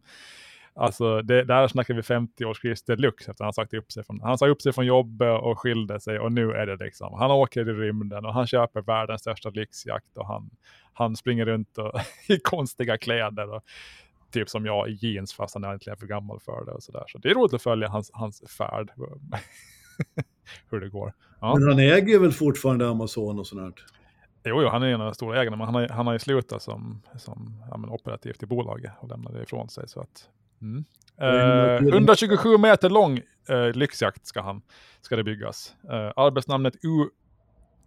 [0.75, 4.47] alltså det, där snackar vi 50-årskris deluxe efter han sagt upp sig från, han sa
[4.47, 7.73] upp sig från jobbet och skilde sig och nu är det liksom, han åker i
[7.73, 10.49] rymden och han köper världens största lyxjakt och han,
[10.93, 11.91] han springer runt och,
[12.27, 13.63] i konstiga kläder och
[14.31, 17.03] typ som jag i jeans fast han är egentligen för gammal för det och sådär.
[17.07, 18.91] Så det är roligt att följa hans, hans färd,
[20.69, 21.13] hur det går.
[21.41, 21.55] Ja.
[21.55, 23.73] Men han äger väl fortfarande Amazon och sånt här.
[24.43, 26.19] Jo, jo, han är en av de stora ägarna, men han har, han har ju
[26.19, 29.87] slutat som, som ja, men operativt i bolaget och lämnade det ifrån sig.
[29.87, 30.29] Så att,
[30.61, 30.85] mm.
[31.17, 34.61] eh, 127 meter lång eh, lyxjakt ska, han,
[35.01, 35.75] ska det byggas.
[35.83, 37.09] Eh, arbetsnamnet U,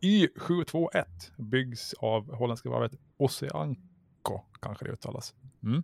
[0.00, 1.04] Y721
[1.36, 5.34] byggs av holländska varvet Oceanco, kanske det uttalas.
[5.62, 5.82] Mm.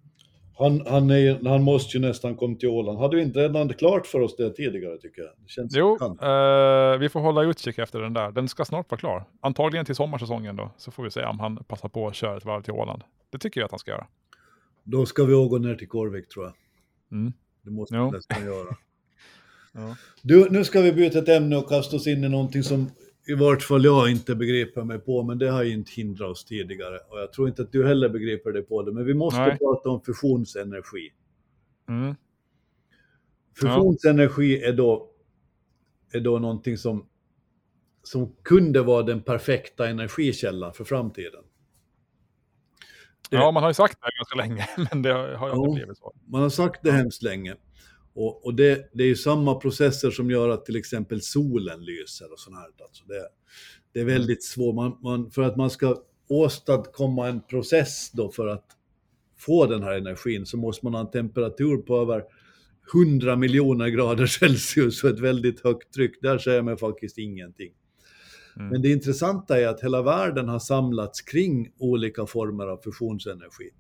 [0.59, 2.99] Han, han, är, han måste ju nästan komma till Åland.
[2.99, 5.31] Hade vi inte redan klart för oss det tidigare tycker jag?
[5.47, 8.33] Känns Jo, eh, vi får hålla utkik efter den där.
[8.33, 9.25] Den ska snart vara klar.
[9.41, 12.45] Antagligen till sommarsäsongen då, så får vi se om han passar på att köra ett
[12.45, 13.03] varv till Åland.
[13.31, 14.07] Det tycker jag att han ska göra.
[14.85, 16.55] Då ska vi gå ner till Korvik tror jag.
[17.19, 17.33] Mm.
[17.63, 18.77] Det måste vi nästan göra.
[19.73, 19.97] Ja.
[20.23, 22.91] Du, nu ska vi byta ett ämne och kasta oss in i någonting som
[23.31, 26.45] i vart fall jag inte begriper mig på, men det har ju inte hindrat oss
[26.45, 26.99] tidigare.
[27.09, 29.59] Och jag tror inte att du heller begriper dig på det, men vi måste Nej.
[29.59, 31.12] prata om fusionsenergi.
[31.89, 32.14] Mm.
[33.61, 35.11] Fusionsenergi är då,
[36.12, 37.07] är då någonting som,
[38.03, 41.43] som kunde vara den perfekta energikällan för framtiden.
[43.31, 45.59] Det- Ja, man har ju sagt det ganska länge, men det har har ju Ja.
[45.59, 46.14] aldrig blivit så.
[46.26, 47.57] Man har sagt det hemskt länge.
[48.21, 52.33] Och, och det, det är ju samma processer som gör att till exempel solen lyser
[52.33, 52.85] och sånt här.
[52.85, 53.29] Alltså det,
[53.93, 54.75] det är väldigt svårt.
[54.75, 55.97] Man, man, för att man ska
[56.29, 58.64] åstadkomma en process då för att
[59.39, 62.25] få den här energin så måste man ha en temperatur på över
[62.95, 66.23] 100 miljoner grader Celsius och ett väldigt högt tryck.
[66.23, 67.73] Där säger man faktiskt ingenting.
[68.57, 68.68] Mm.
[68.68, 73.71] Men det intressanta är att hela världen har samlats kring olika former av fusionsenergi.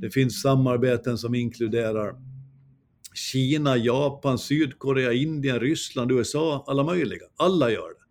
[0.00, 2.31] Det finns samarbeten som inkluderar
[3.14, 7.24] Kina, Japan, Sydkorea, Indien, Ryssland, USA, alla möjliga.
[7.36, 8.04] Alla gör det.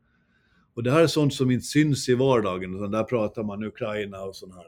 [0.73, 4.21] Och det här är sånt som inte syns i vardagen, utan där pratar man Ukraina
[4.23, 4.65] och sånt här.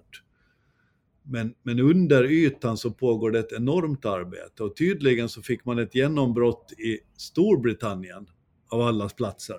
[1.23, 5.79] Men, men under ytan så pågår det ett enormt arbete och tydligen så fick man
[5.79, 8.27] ett genombrott i Storbritannien,
[8.69, 9.57] av allas platser.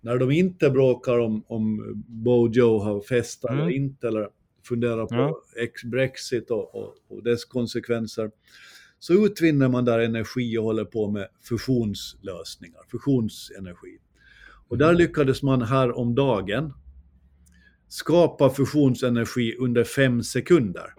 [0.00, 3.62] När de inte bråkar om, om Bojo har festat Mm.
[3.62, 4.28] eller inte, eller
[4.68, 5.42] funderar på Ja.
[5.62, 8.30] ex Brexit och, och, och dess konsekvenser,
[8.98, 13.98] så utvinner man där energi och håller på med fusionslösningar, fusionsenergi.
[14.68, 16.72] Och där lyckades man här om dagen
[17.88, 20.94] skapa fusionsenergi under fem sekunder.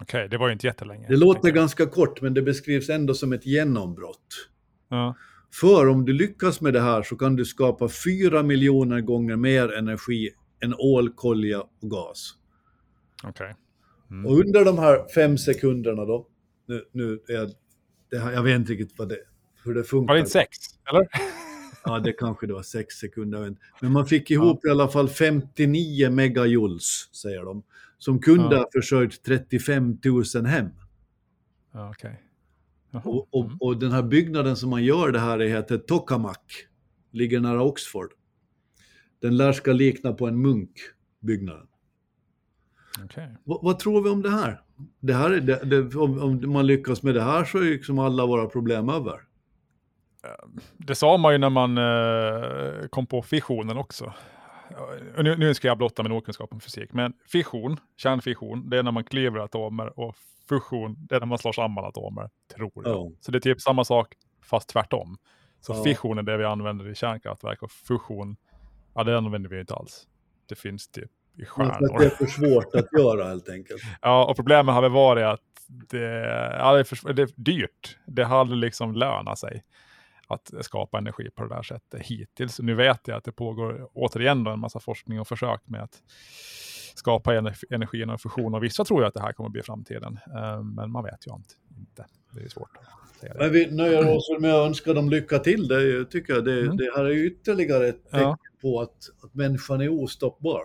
[0.00, 1.08] Okej, det var ju inte jättelänge.
[1.08, 4.48] Det låter ganska kort, men det beskrivs ändå som ett genombrott.
[4.88, 5.16] Ja.
[5.52, 9.72] För om du lyckas med det här så kan du skapa fyra miljoner gånger mer
[9.72, 10.30] energi
[10.60, 12.34] än olkolja och gas.
[13.24, 13.54] Okej.
[14.26, 16.26] Och under de här fem sekunderna då,
[16.68, 17.50] nu, nu är
[18.10, 19.18] det här, jag vet inte riktigt vad det,
[19.64, 20.08] hur det funkar.
[20.08, 20.58] Var det inte sex?
[20.90, 21.08] Eller?
[21.84, 23.44] Ja, det kanske det var sex sekunder.
[23.44, 23.56] jag.
[23.80, 27.62] Men man fick ihop i alla fall 59 megajoules, säger de,
[27.98, 28.58] som kunde Ja.
[28.58, 29.98] ha försörjt 35
[30.34, 30.68] 000 hem.
[31.72, 31.94] Ja.
[32.90, 33.02] Jaha.
[33.04, 33.56] Och, och, Mm.
[33.60, 36.52] och den här byggnaden som man gör det här i heter Tokamak,
[37.12, 38.12] ligger nära Oxford.
[39.20, 40.72] Den lär ska likna på en munk,
[43.04, 43.36] Okej.
[43.44, 44.60] Vad, tror vi om det här?
[45.00, 47.72] Det här är, det, det, om, om man lyckas med det här så är ju
[47.72, 49.20] liksom alla våra problem över.
[50.76, 54.12] Det sa man ju när man eh, kom på fissionen också.
[55.18, 58.92] Nu, nu ska jag blotta min okunskap om fysik, men fission, kärnfission, det är när
[58.92, 60.16] man klyver atomer och
[60.48, 62.86] fusion, det är när man slår samman atomer, tror jag.
[62.86, 63.10] Ja.
[63.20, 65.16] Så det är typ samma sak, fast tvärtom.
[65.60, 65.82] Så Ja.
[65.84, 68.36] fission är det vi använder i kärnkraftverk och fusion,
[68.94, 70.06] ja det använder vi inte alls.
[70.48, 71.98] Det finns typ i stjärnor.
[71.98, 73.82] det är för svårt att göra helt enkelt.
[74.02, 75.40] Ja, och problemet har väl varit att
[75.90, 76.00] det,
[76.58, 77.98] ja, det, är, för, det är dyrt.
[78.06, 79.64] Det har aldrig liksom lönat sig
[80.26, 82.58] att skapa energi på det där sättet hittills.
[82.60, 86.02] Nu vet jag att det pågår återigen en massa forskning och försök med att
[86.94, 88.54] skapa energi, genom fusion.
[88.54, 90.18] Och vissa tror ju att det här kommer att bli framtiden.
[90.36, 92.04] Eh, Men man vet ju inte.
[92.32, 93.38] Det är svårt att säga det.
[93.38, 95.68] Men vi nöjer oss med att önska dem lycka till.
[95.68, 96.44] Det, tycker jag.
[96.44, 96.76] Det, Mm.
[96.76, 98.36] det här är ytterligare ett tecken Ja.
[98.62, 100.62] på att, att människan är ostoppbar.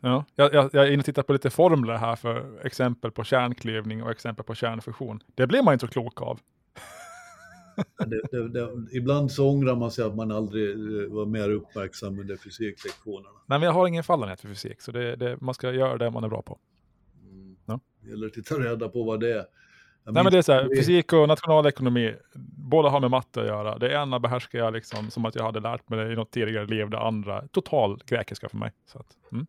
[0.00, 3.24] Ja, jag, jag, jag är inne och tittar på lite formler här för exempel på
[3.24, 5.22] kärnklyvning och exempel på kärnfusion.
[5.34, 6.40] Det blir man inte så klok av.
[8.06, 12.18] Det, det, det, ibland så ångrar man sig att man aldrig eh, var mer uppmärksam
[12.18, 13.28] under fysiklektionerna.
[13.46, 14.92] Nej, men jag har ingen fallenhet för fysik, så
[15.40, 16.58] man ska göra det man är bra på.
[17.22, 17.56] Mm.
[17.66, 17.80] Ja.
[18.00, 19.44] Det gäller att ta reda på vad det är.
[20.04, 22.14] Jag Nej, men det är så här, fysik och nationalekonomi,
[22.56, 23.78] båda har med matte att göra.
[23.78, 26.66] Det ena behärskar jag liksom som att jag hade lärt mig det i något tidigare
[26.66, 28.72] liv, det andra total grekiska för mig.
[28.86, 29.46] Så att, mm.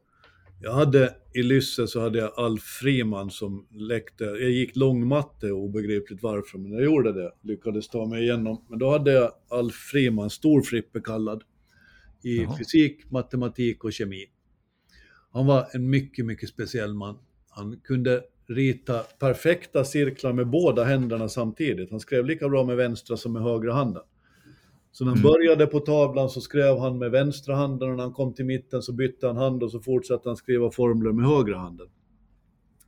[0.64, 4.24] Jag hade i Lysse så hade jag Alf Friman som läckte.
[4.24, 7.32] Jag gick långmatte, obegripligt varför, men jag gjorde det.
[7.42, 8.66] Lyckades ta mig igenom.
[8.70, 11.44] Men då hade jag Alf Friman, stor Frippe kallad,
[12.24, 12.58] i Jaha.
[12.58, 14.26] fysik, matematik och kemi.
[15.32, 17.18] Han var en mycket, mycket speciell man.
[17.50, 21.92] Han kunde rita perfekta cirklar med båda händerna samtidigt.
[21.92, 24.04] Han skrev lika bra med vänstra som med högra handen.
[24.92, 25.32] Så när han Mm.
[25.32, 28.82] började på tavlan så skrev han med vänstra handen och när han kom till mitten
[28.82, 31.88] så bytte han hand och så fortsatte han skriva formler med högra handen.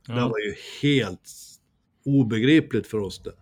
[0.06, 0.28] Det ja.
[0.28, 1.30] var ju helt
[2.04, 3.32] obegripligt för oss det.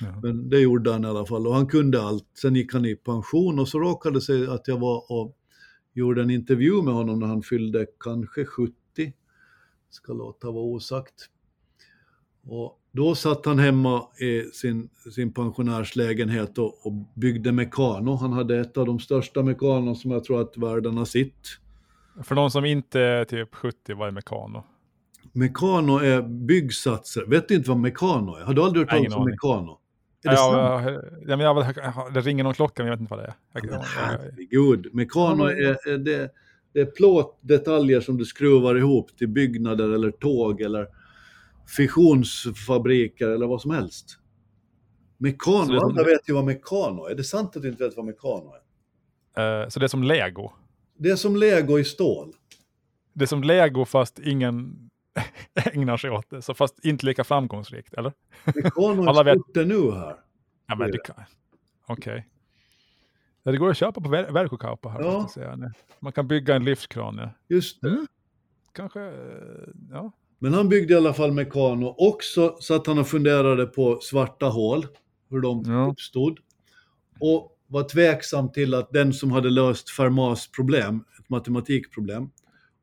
[0.00, 0.20] Ja.
[0.22, 2.28] Men det gjorde han i alla fall och han kunde allt.
[2.42, 5.36] Sen gick han i pension och så råkade det sig att jag var och
[5.94, 8.72] gjorde en intervju med honom när han fyllde kanske 70.
[9.90, 11.26] Ska låta vara osagt.
[12.44, 18.16] Och då satt han hemma i sin, sin pensionärslägenhet och, och byggde mekano.
[18.16, 21.32] Han hade ett av de största mekanon som jag tror att världen har sett.
[22.24, 24.64] För de som inte är typ 70, vad är mekano?
[25.32, 27.24] Mekano är byggsatser.
[27.26, 28.44] Vet du inte vad mekano är?
[28.44, 29.78] Har du aldrig hört talas om mekano?
[30.24, 33.00] Är det Ja, jag, ja, men jag, jag, det ringer någon klocka, men jag vet
[33.00, 33.34] inte vad det är.
[33.52, 36.30] Jag, Men herregud, mekano är, är det,
[36.72, 40.86] det är plåtdetaljer som du skruvar ihop till byggnader eller tåg eller
[41.66, 44.18] fissionsfabriker eller vad som helst.
[45.18, 47.10] Mekano, som- alla vet ju vad mekano är.
[47.10, 49.62] Är det sant att du inte vet vad mekano är?
[49.62, 50.52] eh, så det är som lego.
[50.98, 52.32] Det är som lego i stål.
[53.12, 54.76] Det är som lego fast ingen
[55.54, 56.42] ägnar sig åt det.
[56.42, 58.12] Så fast inte lika framgångsrikt, eller?
[58.44, 60.16] Mekano Alla är vet- det nu här.
[60.66, 61.16] Ja, men Det kan...
[61.86, 62.28] Okej.
[63.42, 64.32] Ja, det går att köpa på Ver-
[64.88, 65.02] här.
[65.04, 65.70] Ja.
[66.00, 67.18] Man kan bygga en livskran.
[67.18, 67.30] Ja.
[67.48, 67.88] Just det.
[67.88, 68.06] Mm.
[68.72, 69.12] Kanske, eh,
[69.90, 70.12] ja.
[70.38, 71.94] Men han byggde i alla fall mekano.
[71.98, 74.86] Också så att han funderade på svarta hål,
[75.30, 75.90] hur de Ja.
[75.90, 76.38] uppstod.
[77.20, 82.30] Och var tveksam till att den som hade löst Fermats problem, ett matematikproblem,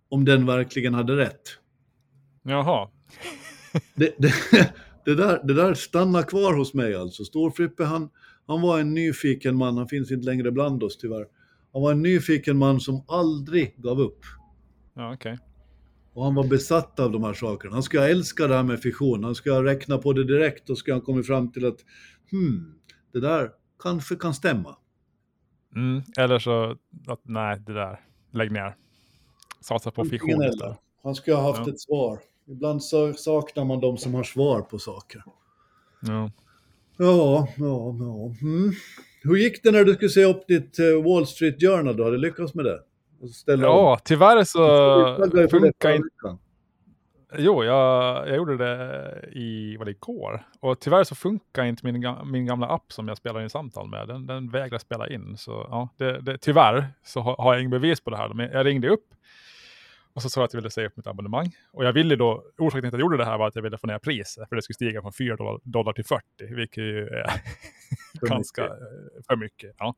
[0.10, 1.41] om den verkligen hade rätt.
[2.43, 2.89] Jaha.
[3.95, 4.34] Det, det,
[5.06, 7.24] det, där, det där stannar kvar hos mig alltså.
[7.26, 8.10] Storfrippe, han,
[8.47, 11.26] han var en nyfiken man, han finns inte längre bland oss tyvärr.
[11.74, 14.20] Han var en nyfiken man som aldrig gav upp.
[14.93, 15.38] Ja, okej.
[16.14, 17.74] Och han var besatt av de här sakerna.
[17.74, 19.24] Han skulle älska det här med fission.
[19.24, 21.80] Han skulle räkna på det direkt och skulle han kommit fram till att
[22.32, 22.76] hmm,
[23.14, 24.78] det där kanske kan stämma.
[25.76, 26.01] Mm.
[26.18, 27.99] Eller så, att, nej, det där.
[28.32, 28.76] Lägg ner.
[29.61, 30.78] Satsa på istället.
[31.03, 31.74] Han skulle ha haft Ja.
[31.74, 32.20] ett svar.
[32.47, 35.24] Ibland så saknar man de som har svar på saker.
[36.01, 36.32] Ja.
[36.97, 38.36] Ja, ja, ja.
[38.41, 38.72] Mm.
[39.24, 41.97] Hur gick det när du skulle se upp ditt eh, Wall Street Journal?
[41.97, 42.80] Du hade lyckats med det?
[43.24, 43.99] Och ja,
[44.45, 46.39] så Jag såg dig på det funkar inte veckan.
[47.38, 50.45] Jo, jag, jag gjorde det i, vad det igår.
[50.59, 54.07] Och tyvärr så funkar inte min, min gamla app som jag spelar in samtal med.
[54.07, 55.38] Den, den vägrar spela in.
[55.38, 58.30] Så ja, det, det, tyvärr så har, har jag ingen bevis på det här.
[58.30, 59.05] Men jag ringde upp
[60.14, 61.51] och så sa jag att jag ville säga upp mitt abonnemang.
[61.72, 63.78] Och jag ville då, orsaken till att jag gjorde det här var att jag ville
[63.78, 64.49] få ner priset.
[64.49, 66.24] För det skulle stiga från 4 dollar, dollar till 40,
[66.55, 67.26] vilket ju är
[68.20, 68.82] För ganska mycket.
[68.82, 69.76] eh, för mycket.
[69.78, 69.95] Ja.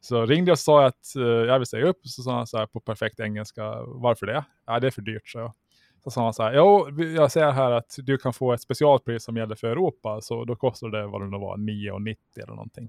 [0.00, 2.00] Så ringde jag och sa att eh, jag vill säga upp.
[2.02, 4.44] Så sa han så här på perfekt engelska, varför det?
[4.66, 5.54] Ja, det är för dyrt, så jag.
[6.04, 9.24] Så sa han så här, jo, jag säger här att du kan få ett specialpris
[9.24, 12.88] som gäller för Europa, så då kostar det vad det nu var, 9,90 eller någonting.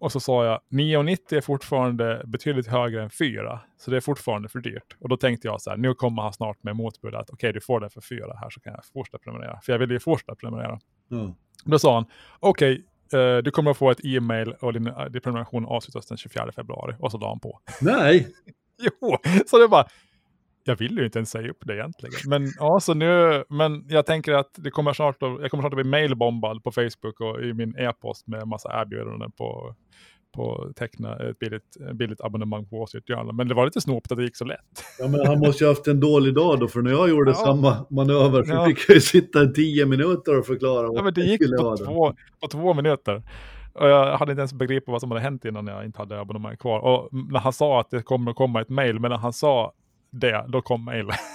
[0.00, 4.48] Och så sa jag, 9,90 är fortfarande betydligt högre än 4, så det är fortfarande
[4.48, 4.96] för dyrt.
[5.00, 7.60] Och då tänkte jag så här, nu kommer han snart med motbud att okej, du
[7.60, 9.60] får det för 4 här så kan jag fortsätta prenumerera.
[9.62, 10.78] För jag ville ju fortsätta prenumerera.
[11.08, 11.34] Ja.
[11.64, 12.04] Då sa han,
[12.40, 16.18] okej, eh, du kommer att få ett e-mail och din, eh, din prenumeration avslutas den
[16.18, 16.94] 24 februari.
[16.98, 17.60] Och så la han på.
[17.80, 18.28] Nej,
[19.00, 19.86] Jo, så det bara,
[20.64, 22.14] jag vill ju inte ens säga upp det egentligen.
[22.26, 25.72] Men, ja, så nu, men jag tänker att det kommer snart att, jag kommer snart
[25.72, 29.74] att bli mailbombad på Facebook och i min e-post med massa erbjudanden på,
[30.34, 33.32] på teckna ett billigt, billigt abonnemang på Wall Street Journal.
[33.34, 34.84] Men det var lite snopet att det gick så lätt.
[34.98, 37.34] Ja, men han måste ju haft en dålig dag då, för när jag gjorde Ja.
[37.34, 38.66] samma manöver så Ja.
[38.66, 41.76] fick jag ju sitta i tio minuter och förklara Ja, men det gick skulle på
[41.76, 43.22] två, på två minuter.
[43.72, 46.56] Och jag hade inte ens begripit vad som hade hänt innan jag inte hade abonnemang
[46.56, 46.80] kvar.
[46.80, 49.72] Och när han sa att det kommer att komma ett mail, men när han sa
[50.10, 51.16] det, då kom mejlet.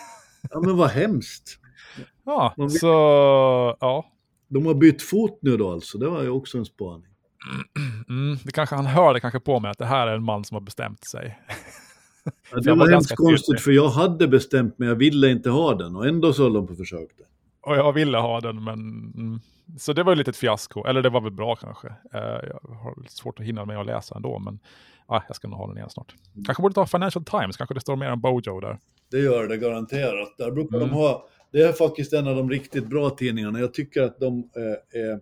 [0.51, 1.59] Ja, men vad hemskt.
[2.25, 2.87] Ja, Man så
[3.79, 4.05] ja.
[4.47, 7.07] De har bytt fot nu då alltså, det var ju också en spaning.
[8.09, 10.43] Mm, det kanske han hör det kanske på mig att det här är en man
[10.43, 11.39] som har bestämt sig.
[12.51, 13.61] Ja, det var var hemskt konstigt tydlig.
[13.61, 16.67] för jag hade bestämt mig, jag ville inte ha den och ändå så höll de
[16.67, 17.23] på och försökte.
[17.61, 18.79] Och jag ville ha den, men...
[19.15, 19.39] Mm,
[19.77, 20.85] så det var ju lite ett fiasko.
[20.85, 21.87] Eller det var väl bra kanske.
[21.87, 24.59] Eh, jag har svårt att hinna med att läsa ändå, men
[25.07, 26.15] ja, jag ska nog ha den igen snart.
[26.45, 28.79] Kanske borde ta Financial Times, kanske det står mer om Bojo där.
[29.11, 30.37] Det gör det garanterat.
[30.37, 30.89] Där brukar Mm.
[30.89, 33.59] de ha, det är faktiskt en av de riktigt bra tidningarna.
[33.59, 35.17] Jag tycker att de eh, eh,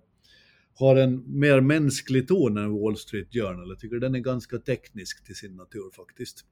[0.80, 3.70] har en mer mänsklig ton än Wall Street Journal.
[3.70, 6.46] Jag tycker den är ganska teknisk till sin natur faktiskt.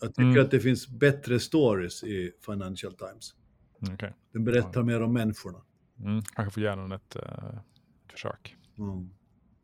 [0.00, 0.44] Jag tycker Mm.
[0.44, 3.34] att det finns bättre stories i Financial Times.
[3.82, 4.14] Mm, okej.
[4.32, 5.58] Den berättar mer om människorna.
[6.00, 7.22] Mm, kanske får den ett, eh,
[8.06, 8.56] ett försök.
[8.78, 9.10] Mm.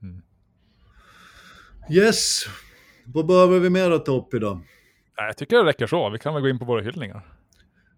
[0.03, 0.23] Mm.
[1.91, 2.45] Yes,
[3.15, 4.55] vad behöver vi mer att ta upp idag?
[5.19, 6.11] Nej, jag tycker det räcker så.
[6.11, 7.23] Vi kan väl gå in på våra hyllningar.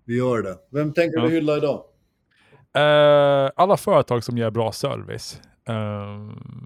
[0.04, 0.56] Vi gör det.
[0.70, 1.24] Vem tänker Ja.
[1.24, 1.84] du hylla idag?
[2.74, 5.40] Eh, alla företag som ger bra service.
[5.68, 5.74] Eh,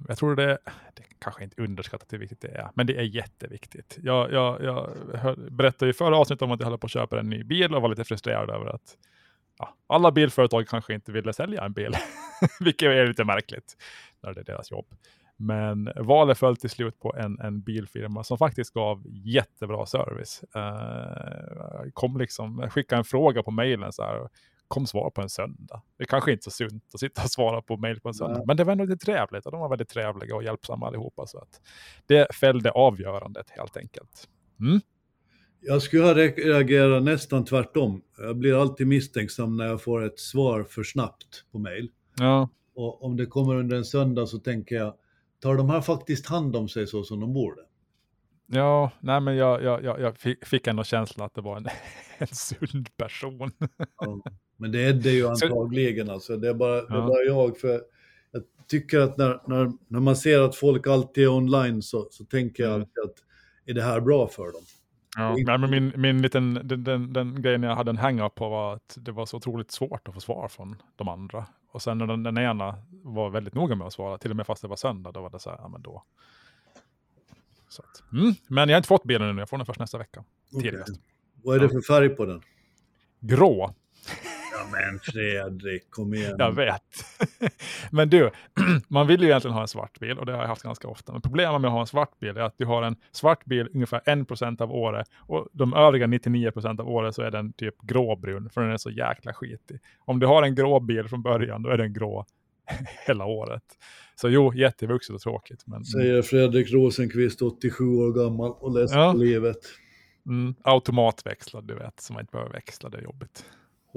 [0.09, 0.59] jag tror det,
[0.95, 3.99] det kanske inte underskattat hur viktigt det är, men det är jätteviktigt.
[4.03, 7.21] Jag, jag, jag hör, berättade i förra avsnittet om att jag håller på att köpa
[7.21, 8.97] en ny bil och var lite frustrerad över att
[9.59, 11.93] ja, alla bilföretag kanske inte ville sälja en bil,
[12.61, 13.77] vilket är lite märkligt
[14.23, 14.87] när det är deras jobb.
[15.39, 20.45] Men valet föll till slut på en, en bilfirma som faktiskt gav jättebra service.
[20.55, 24.28] Eh, kom liksom, jag skickade en fråga på mejlen så här,
[24.68, 25.82] kom svar på en söndag.
[25.99, 28.37] Det är kanske inte så sunt att sitta och svara på mejl på en söndag,
[28.37, 28.47] Nej.
[28.47, 31.26] men det var ändå lite trevligt och de var väldigt trevliga och hjälpsamma allihopa.
[31.26, 31.61] Så att
[32.07, 34.28] det fällde avgörandet helt enkelt.
[34.61, 34.80] Mm.
[35.61, 38.03] Jag skulle ha re- reagerat nästan tvärtom.
[38.18, 41.91] Jag blir alltid misstänksam när jag får ett svar för snabbt på mejl.
[42.18, 44.95] Ja, Och om det kommer under en söndag så tänker jag,
[45.41, 47.61] tar de här faktiskt hand om sig så som de borde?
[48.49, 51.66] ja nej, men jag, jag, jag, jag fick- ändå känslan att det var en,
[52.18, 53.51] en sund person.
[54.01, 54.20] Ja.
[54.57, 56.37] Men det är det ju antagligen alltså.
[56.37, 57.59] Det är bara, det är bara jag.
[57.59, 57.68] För
[58.30, 62.24] jag tycker att när, när, när man ser att folk alltid är online så, så
[62.24, 62.80] tänker jag Mm.
[62.82, 63.22] alltid att
[63.66, 64.62] är det här bra för dem?
[65.16, 68.74] Ja, men min, min liten, den, den, den grejen jag hade en hang-up på var
[68.74, 71.47] att det var så otroligt svårt att få svar från de andra.
[71.77, 74.47] Och sen när den, den ena var väldigt noga med att svara, till och med
[74.47, 76.05] fast det var söndag, då var det så här, ja men då.
[77.68, 78.35] Så att, mm.
[78.49, 80.24] Men jag har inte fått bilen ännu, jag får den först nästa vecka.
[80.51, 81.01] Tidigast.
[81.43, 82.43] Vad är det för färg på den?
[83.20, 83.74] Grå,
[84.71, 86.35] men Fredrik, kom igen.
[86.39, 86.83] jag vet.
[87.91, 88.31] men du,
[88.89, 91.12] man vill ju egentligen ha en svart bil och det har jag haft ganska ofta.
[91.12, 93.69] Men problemet med att ha en svart bil är att du har en svart bil
[93.75, 98.51] ungefär 1% av året och de övriga 99% av året så är den typ gråbrun
[98.51, 99.81] för den är så jäkla skitig.
[99.99, 102.25] Om du har en grå bil från början då är den grå
[103.07, 103.62] hela året.
[104.14, 105.62] Så jo, jättevuxet och tråkigt.
[105.67, 109.12] Men Säger Fredrik Rosenqvist, 87 år gammal och läser Ja.
[109.12, 109.57] på livet.
[110.27, 113.45] mm, automatväxlad, du vet, så man inte behöver växla, det är jobbigt.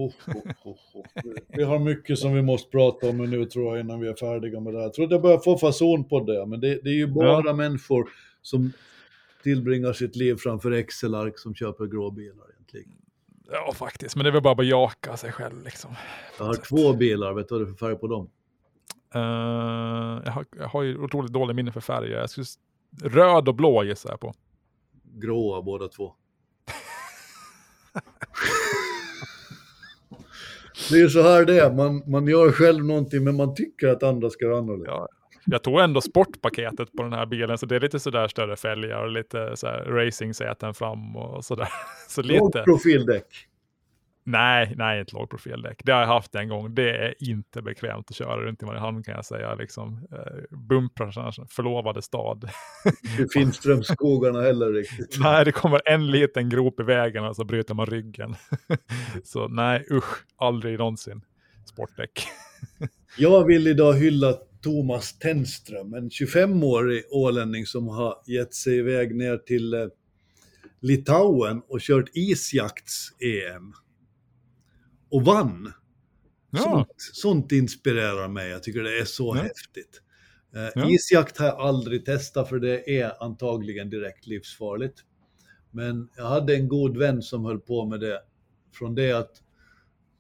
[1.48, 4.60] Vi har mycket som vi måste prata om nu tror jag innan vi är färdiga
[4.60, 4.84] med det här.
[4.84, 7.54] Jag tror att jag börjar få fason på det, men det, det är ju bara
[7.54, 8.10] människor
[8.42, 8.72] som
[9.44, 12.92] tillbringar sitt liv framför Excel-ark som köper grå bilar egentligen.
[13.52, 15.96] Ja, faktiskt, men det är väl bara att bejaka sig själv liksom.
[16.38, 18.30] Jag har två bilar, vet du vad det är för färg på dem?
[19.14, 19.22] Eh,
[20.26, 22.28] jag, har, jag har ju otroligt dålig minne för färger.
[22.28, 22.46] Skulle,
[23.04, 24.34] röd och blå gissar jag på.
[25.04, 26.14] Gråa båda två.
[30.90, 33.88] Det är ju så här det är, man, man gör själv någonting men man tycker
[33.88, 34.92] att andra ska göra annorlunda.
[34.92, 35.08] Ja.
[35.46, 39.04] Jag tog ändå sportpaketet på den här bilen, så det är lite sådär större fälgar
[39.04, 41.70] och lite så här racingsäten fram och sådär.
[42.08, 42.40] Så lite.
[42.40, 43.26] Lågt profildäck.
[44.32, 45.82] Nej, nej, inte lågprofildäck.
[45.84, 46.76] Det har jag haft en gång.
[46.76, 49.56] Det är inte bekvämt att köra runt i Mariehamn kan jag säga.
[49.56, 52.50] Liksom, eh, bumprar, förlovade stad.
[53.18, 55.18] Det finns Strömskogarna heller riktigt.
[55.20, 58.36] nej, det kommer en liten grop i vägen och så bryter man ryggen.
[59.24, 61.22] så nej, usch, aldrig någonsin.
[61.66, 62.28] Sportdäck.
[63.18, 69.38] Jag vill idag hylla Thomas Tenström, en 25-årig ålänning som har gett sig iväg ner
[69.38, 69.88] till eh,
[70.82, 73.74] Litauen och kört isjakts-EM.
[75.10, 75.74] Och vann.
[76.52, 79.42] Ja, Sånt, sånt inspirerar mig, jag tycker det är så Ja.
[79.42, 80.02] häftigt.
[80.56, 80.90] Eh, Ja.
[80.90, 85.00] Isjakt har jag aldrig testat för det är antagligen direkt livsfarligt.
[85.72, 88.22] Men jag hade en god vän som höll på med det
[88.74, 89.42] Från det att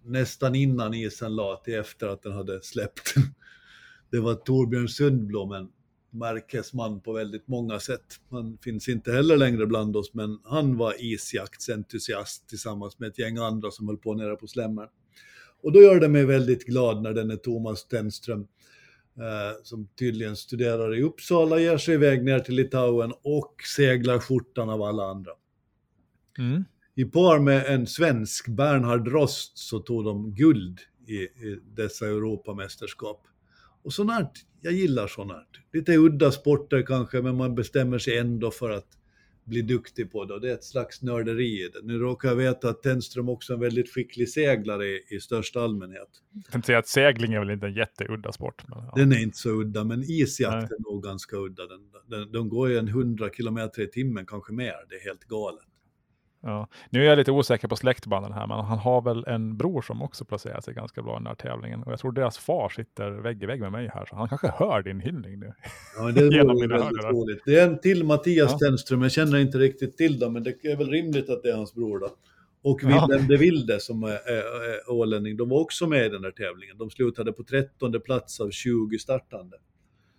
[0.03, 3.13] nästan innan isen la till efter att den hade släppt.
[4.11, 5.69] Det var Torbjörn Sundblom, en
[6.11, 8.05] märkesman på väldigt många sätt.
[8.29, 13.37] Han finns inte heller längre bland oss, men han var isjaktsentusiast tillsammans med ett gäng
[13.37, 14.89] andra som höll på nere på Slämmar.
[15.61, 18.39] Och då gör det mig väldigt glad när den är Thomas Stenström,
[19.17, 24.69] eh, som tydligen studerar i Uppsala, ger sig iväg ner till Litauen och seglar skjortan
[24.69, 25.31] av alla andra.
[26.37, 26.63] Mm.
[26.95, 33.27] I par med en svensk, Bernhard Rost, så tog de guld i, i dessa Europamästerskap.
[33.83, 34.27] Och sånt här,
[34.61, 35.45] jag gillar sånt här.
[35.73, 38.87] Lite udda sporter kanske, men man bestämmer sig ändå för att
[39.49, 40.33] bli duktig på det.
[40.33, 41.79] Och det är ett slags nörderi i det.
[41.83, 45.61] Nu råkar jag veta att Tenström också är en väldigt skicklig seglare i, i största
[45.61, 46.07] allmänhet.
[46.33, 48.63] Jag tänkte säga att segling är väl inte en jätteudda sport.
[48.67, 48.93] Men, ja.
[48.95, 50.77] Den är inte så udda, men isjakt Nej.
[50.79, 51.63] är nog ganska udda.
[51.67, 54.75] Den, den, de går ju en 100 kilometer i timmen, kanske mer.
[54.89, 55.65] Det är helt galet.
[56.41, 56.67] Ja.
[56.89, 60.01] Nu är jag lite osäker på släktbanden här, men han har väl en bror som
[60.01, 61.83] också placerar sig ganska bra i den här tävlingen.
[61.83, 64.51] Och jag tror deras far sitter vägg i vägg med mig här, så han kanske
[64.57, 65.53] hör din hyllning nu.
[65.97, 67.41] Ja, det vore väldigt roligt.
[67.45, 68.67] Det är en till Mattias Ja.
[68.67, 71.55] Tenström, jag känner inte riktigt till dem, men det är väl rimligt att det är
[71.55, 72.09] hans bror då.
[72.61, 73.07] Och Ja.
[73.07, 76.31] Willem de Wilde som är, är, är ålänning, de var också med i den här
[76.31, 76.77] tävlingen.
[76.77, 79.57] De slutade på 13 plats av 20 startande.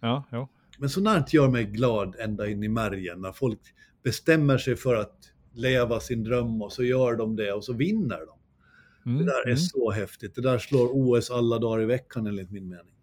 [0.01, 0.49] Ja, jo.
[0.79, 3.61] Men sånt gör mig glad ända in i märgen, när folk
[4.03, 5.17] bestämmer sig för att
[5.53, 8.37] leva sin dröm och så gör de det och så vinner de.
[9.11, 10.35] Mm, Det där är mm, så häftigt.
[10.35, 12.95] Det där slår OS alla dagar i veckan enligt min mening.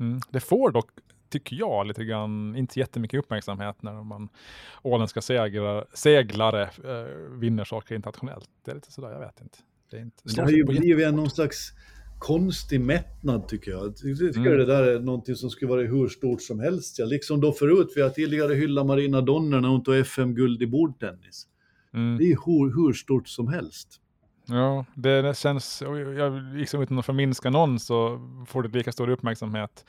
[0.00, 0.20] mm.
[0.30, 0.90] Det får dock,
[1.28, 4.28] tycker jag, lite grann, inte jättemycket uppmärksamhet när man
[4.82, 8.48] åländska seglare, seglare eh, vinner saker internationellt.
[8.64, 9.58] Det är lite sådär, jag vet inte.
[9.90, 11.72] Det, är inte, Det slår har ju blivit någon slags
[12.18, 13.84] konstig mättnad tycker jag.
[13.86, 14.58] Jag tycker Mm.
[14.58, 16.98] det där är någonting som skulle vara hur stort som helst.
[16.98, 20.66] Ja, liksom då förut, vi har tidigare hyllat Marina Donner när hon tog FM-guld i
[20.66, 21.46] bordtennis.
[21.96, 22.18] Mm.
[22.18, 24.00] Det är hur, hur stort som helst.
[24.48, 25.82] Ja, det, känns,
[26.16, 29.84] jag, liksom utan att förminska någon så får det lika stor uppmärksamhet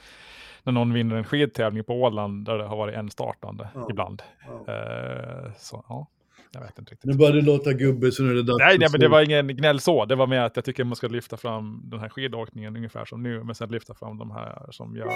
[0.64, 3.88] när någon vinner en skidtävling på Åland där det har varit en startande Ja.
[3.90, 4.22] ibland.
[4.48, 4.74] Ja.
[4.74, 6.08] Eh, så ja,
[6.52, 7.12] jag vet inte riktigt.
[7.12, 9.22] Nu börjar det låta gubbe så nu är det dags Nej, nej, men det var
[9.22, 10.06] ingen gnäll så.
[10.06, 13.24] Det var mer att jag tycker man ska lyfta fram den här skidåkningen ungefär som
[13.24, 15.12] nu, men sen lyfta fram de här som gör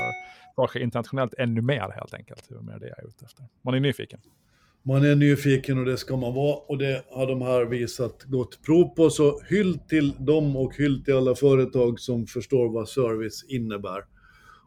[0.56, 2.50] saker internationellt ännu mer helt enkelt.
[2.50, 3.46] Det var mer det jag är ute efter.
[3.62, 4.20] Man är nyfiken.
[4.84, 8.62] Man är nyfiken och det ska man vara och det har de här visat gott
[8.66, 9.10] prov på.
[9.10, 14.04] Så hyll till dem och hyll till alla företag som förstår vad service innebär.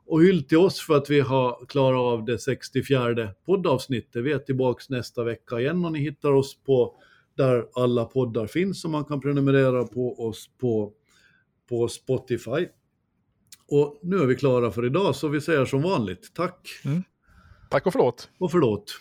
[0.06, 4.24] Och hyll till oss för att vi har klarat av det 64 poddavsnittet.
[4.24, 6.94] Vi är tillbaks nästa vecka igen och ni hittar oss på
[7.36, 10.92] där alla poddar finns och man kan prenumerera på oss på,
[11.68, 12.66] på Spotify.
[13.68, 16.68] Och nu är vi klara för idag så vi säger som vanligt tack
[17.70, 18.30] Tack och förlåt.
[18.38, 19.00] och förlåt.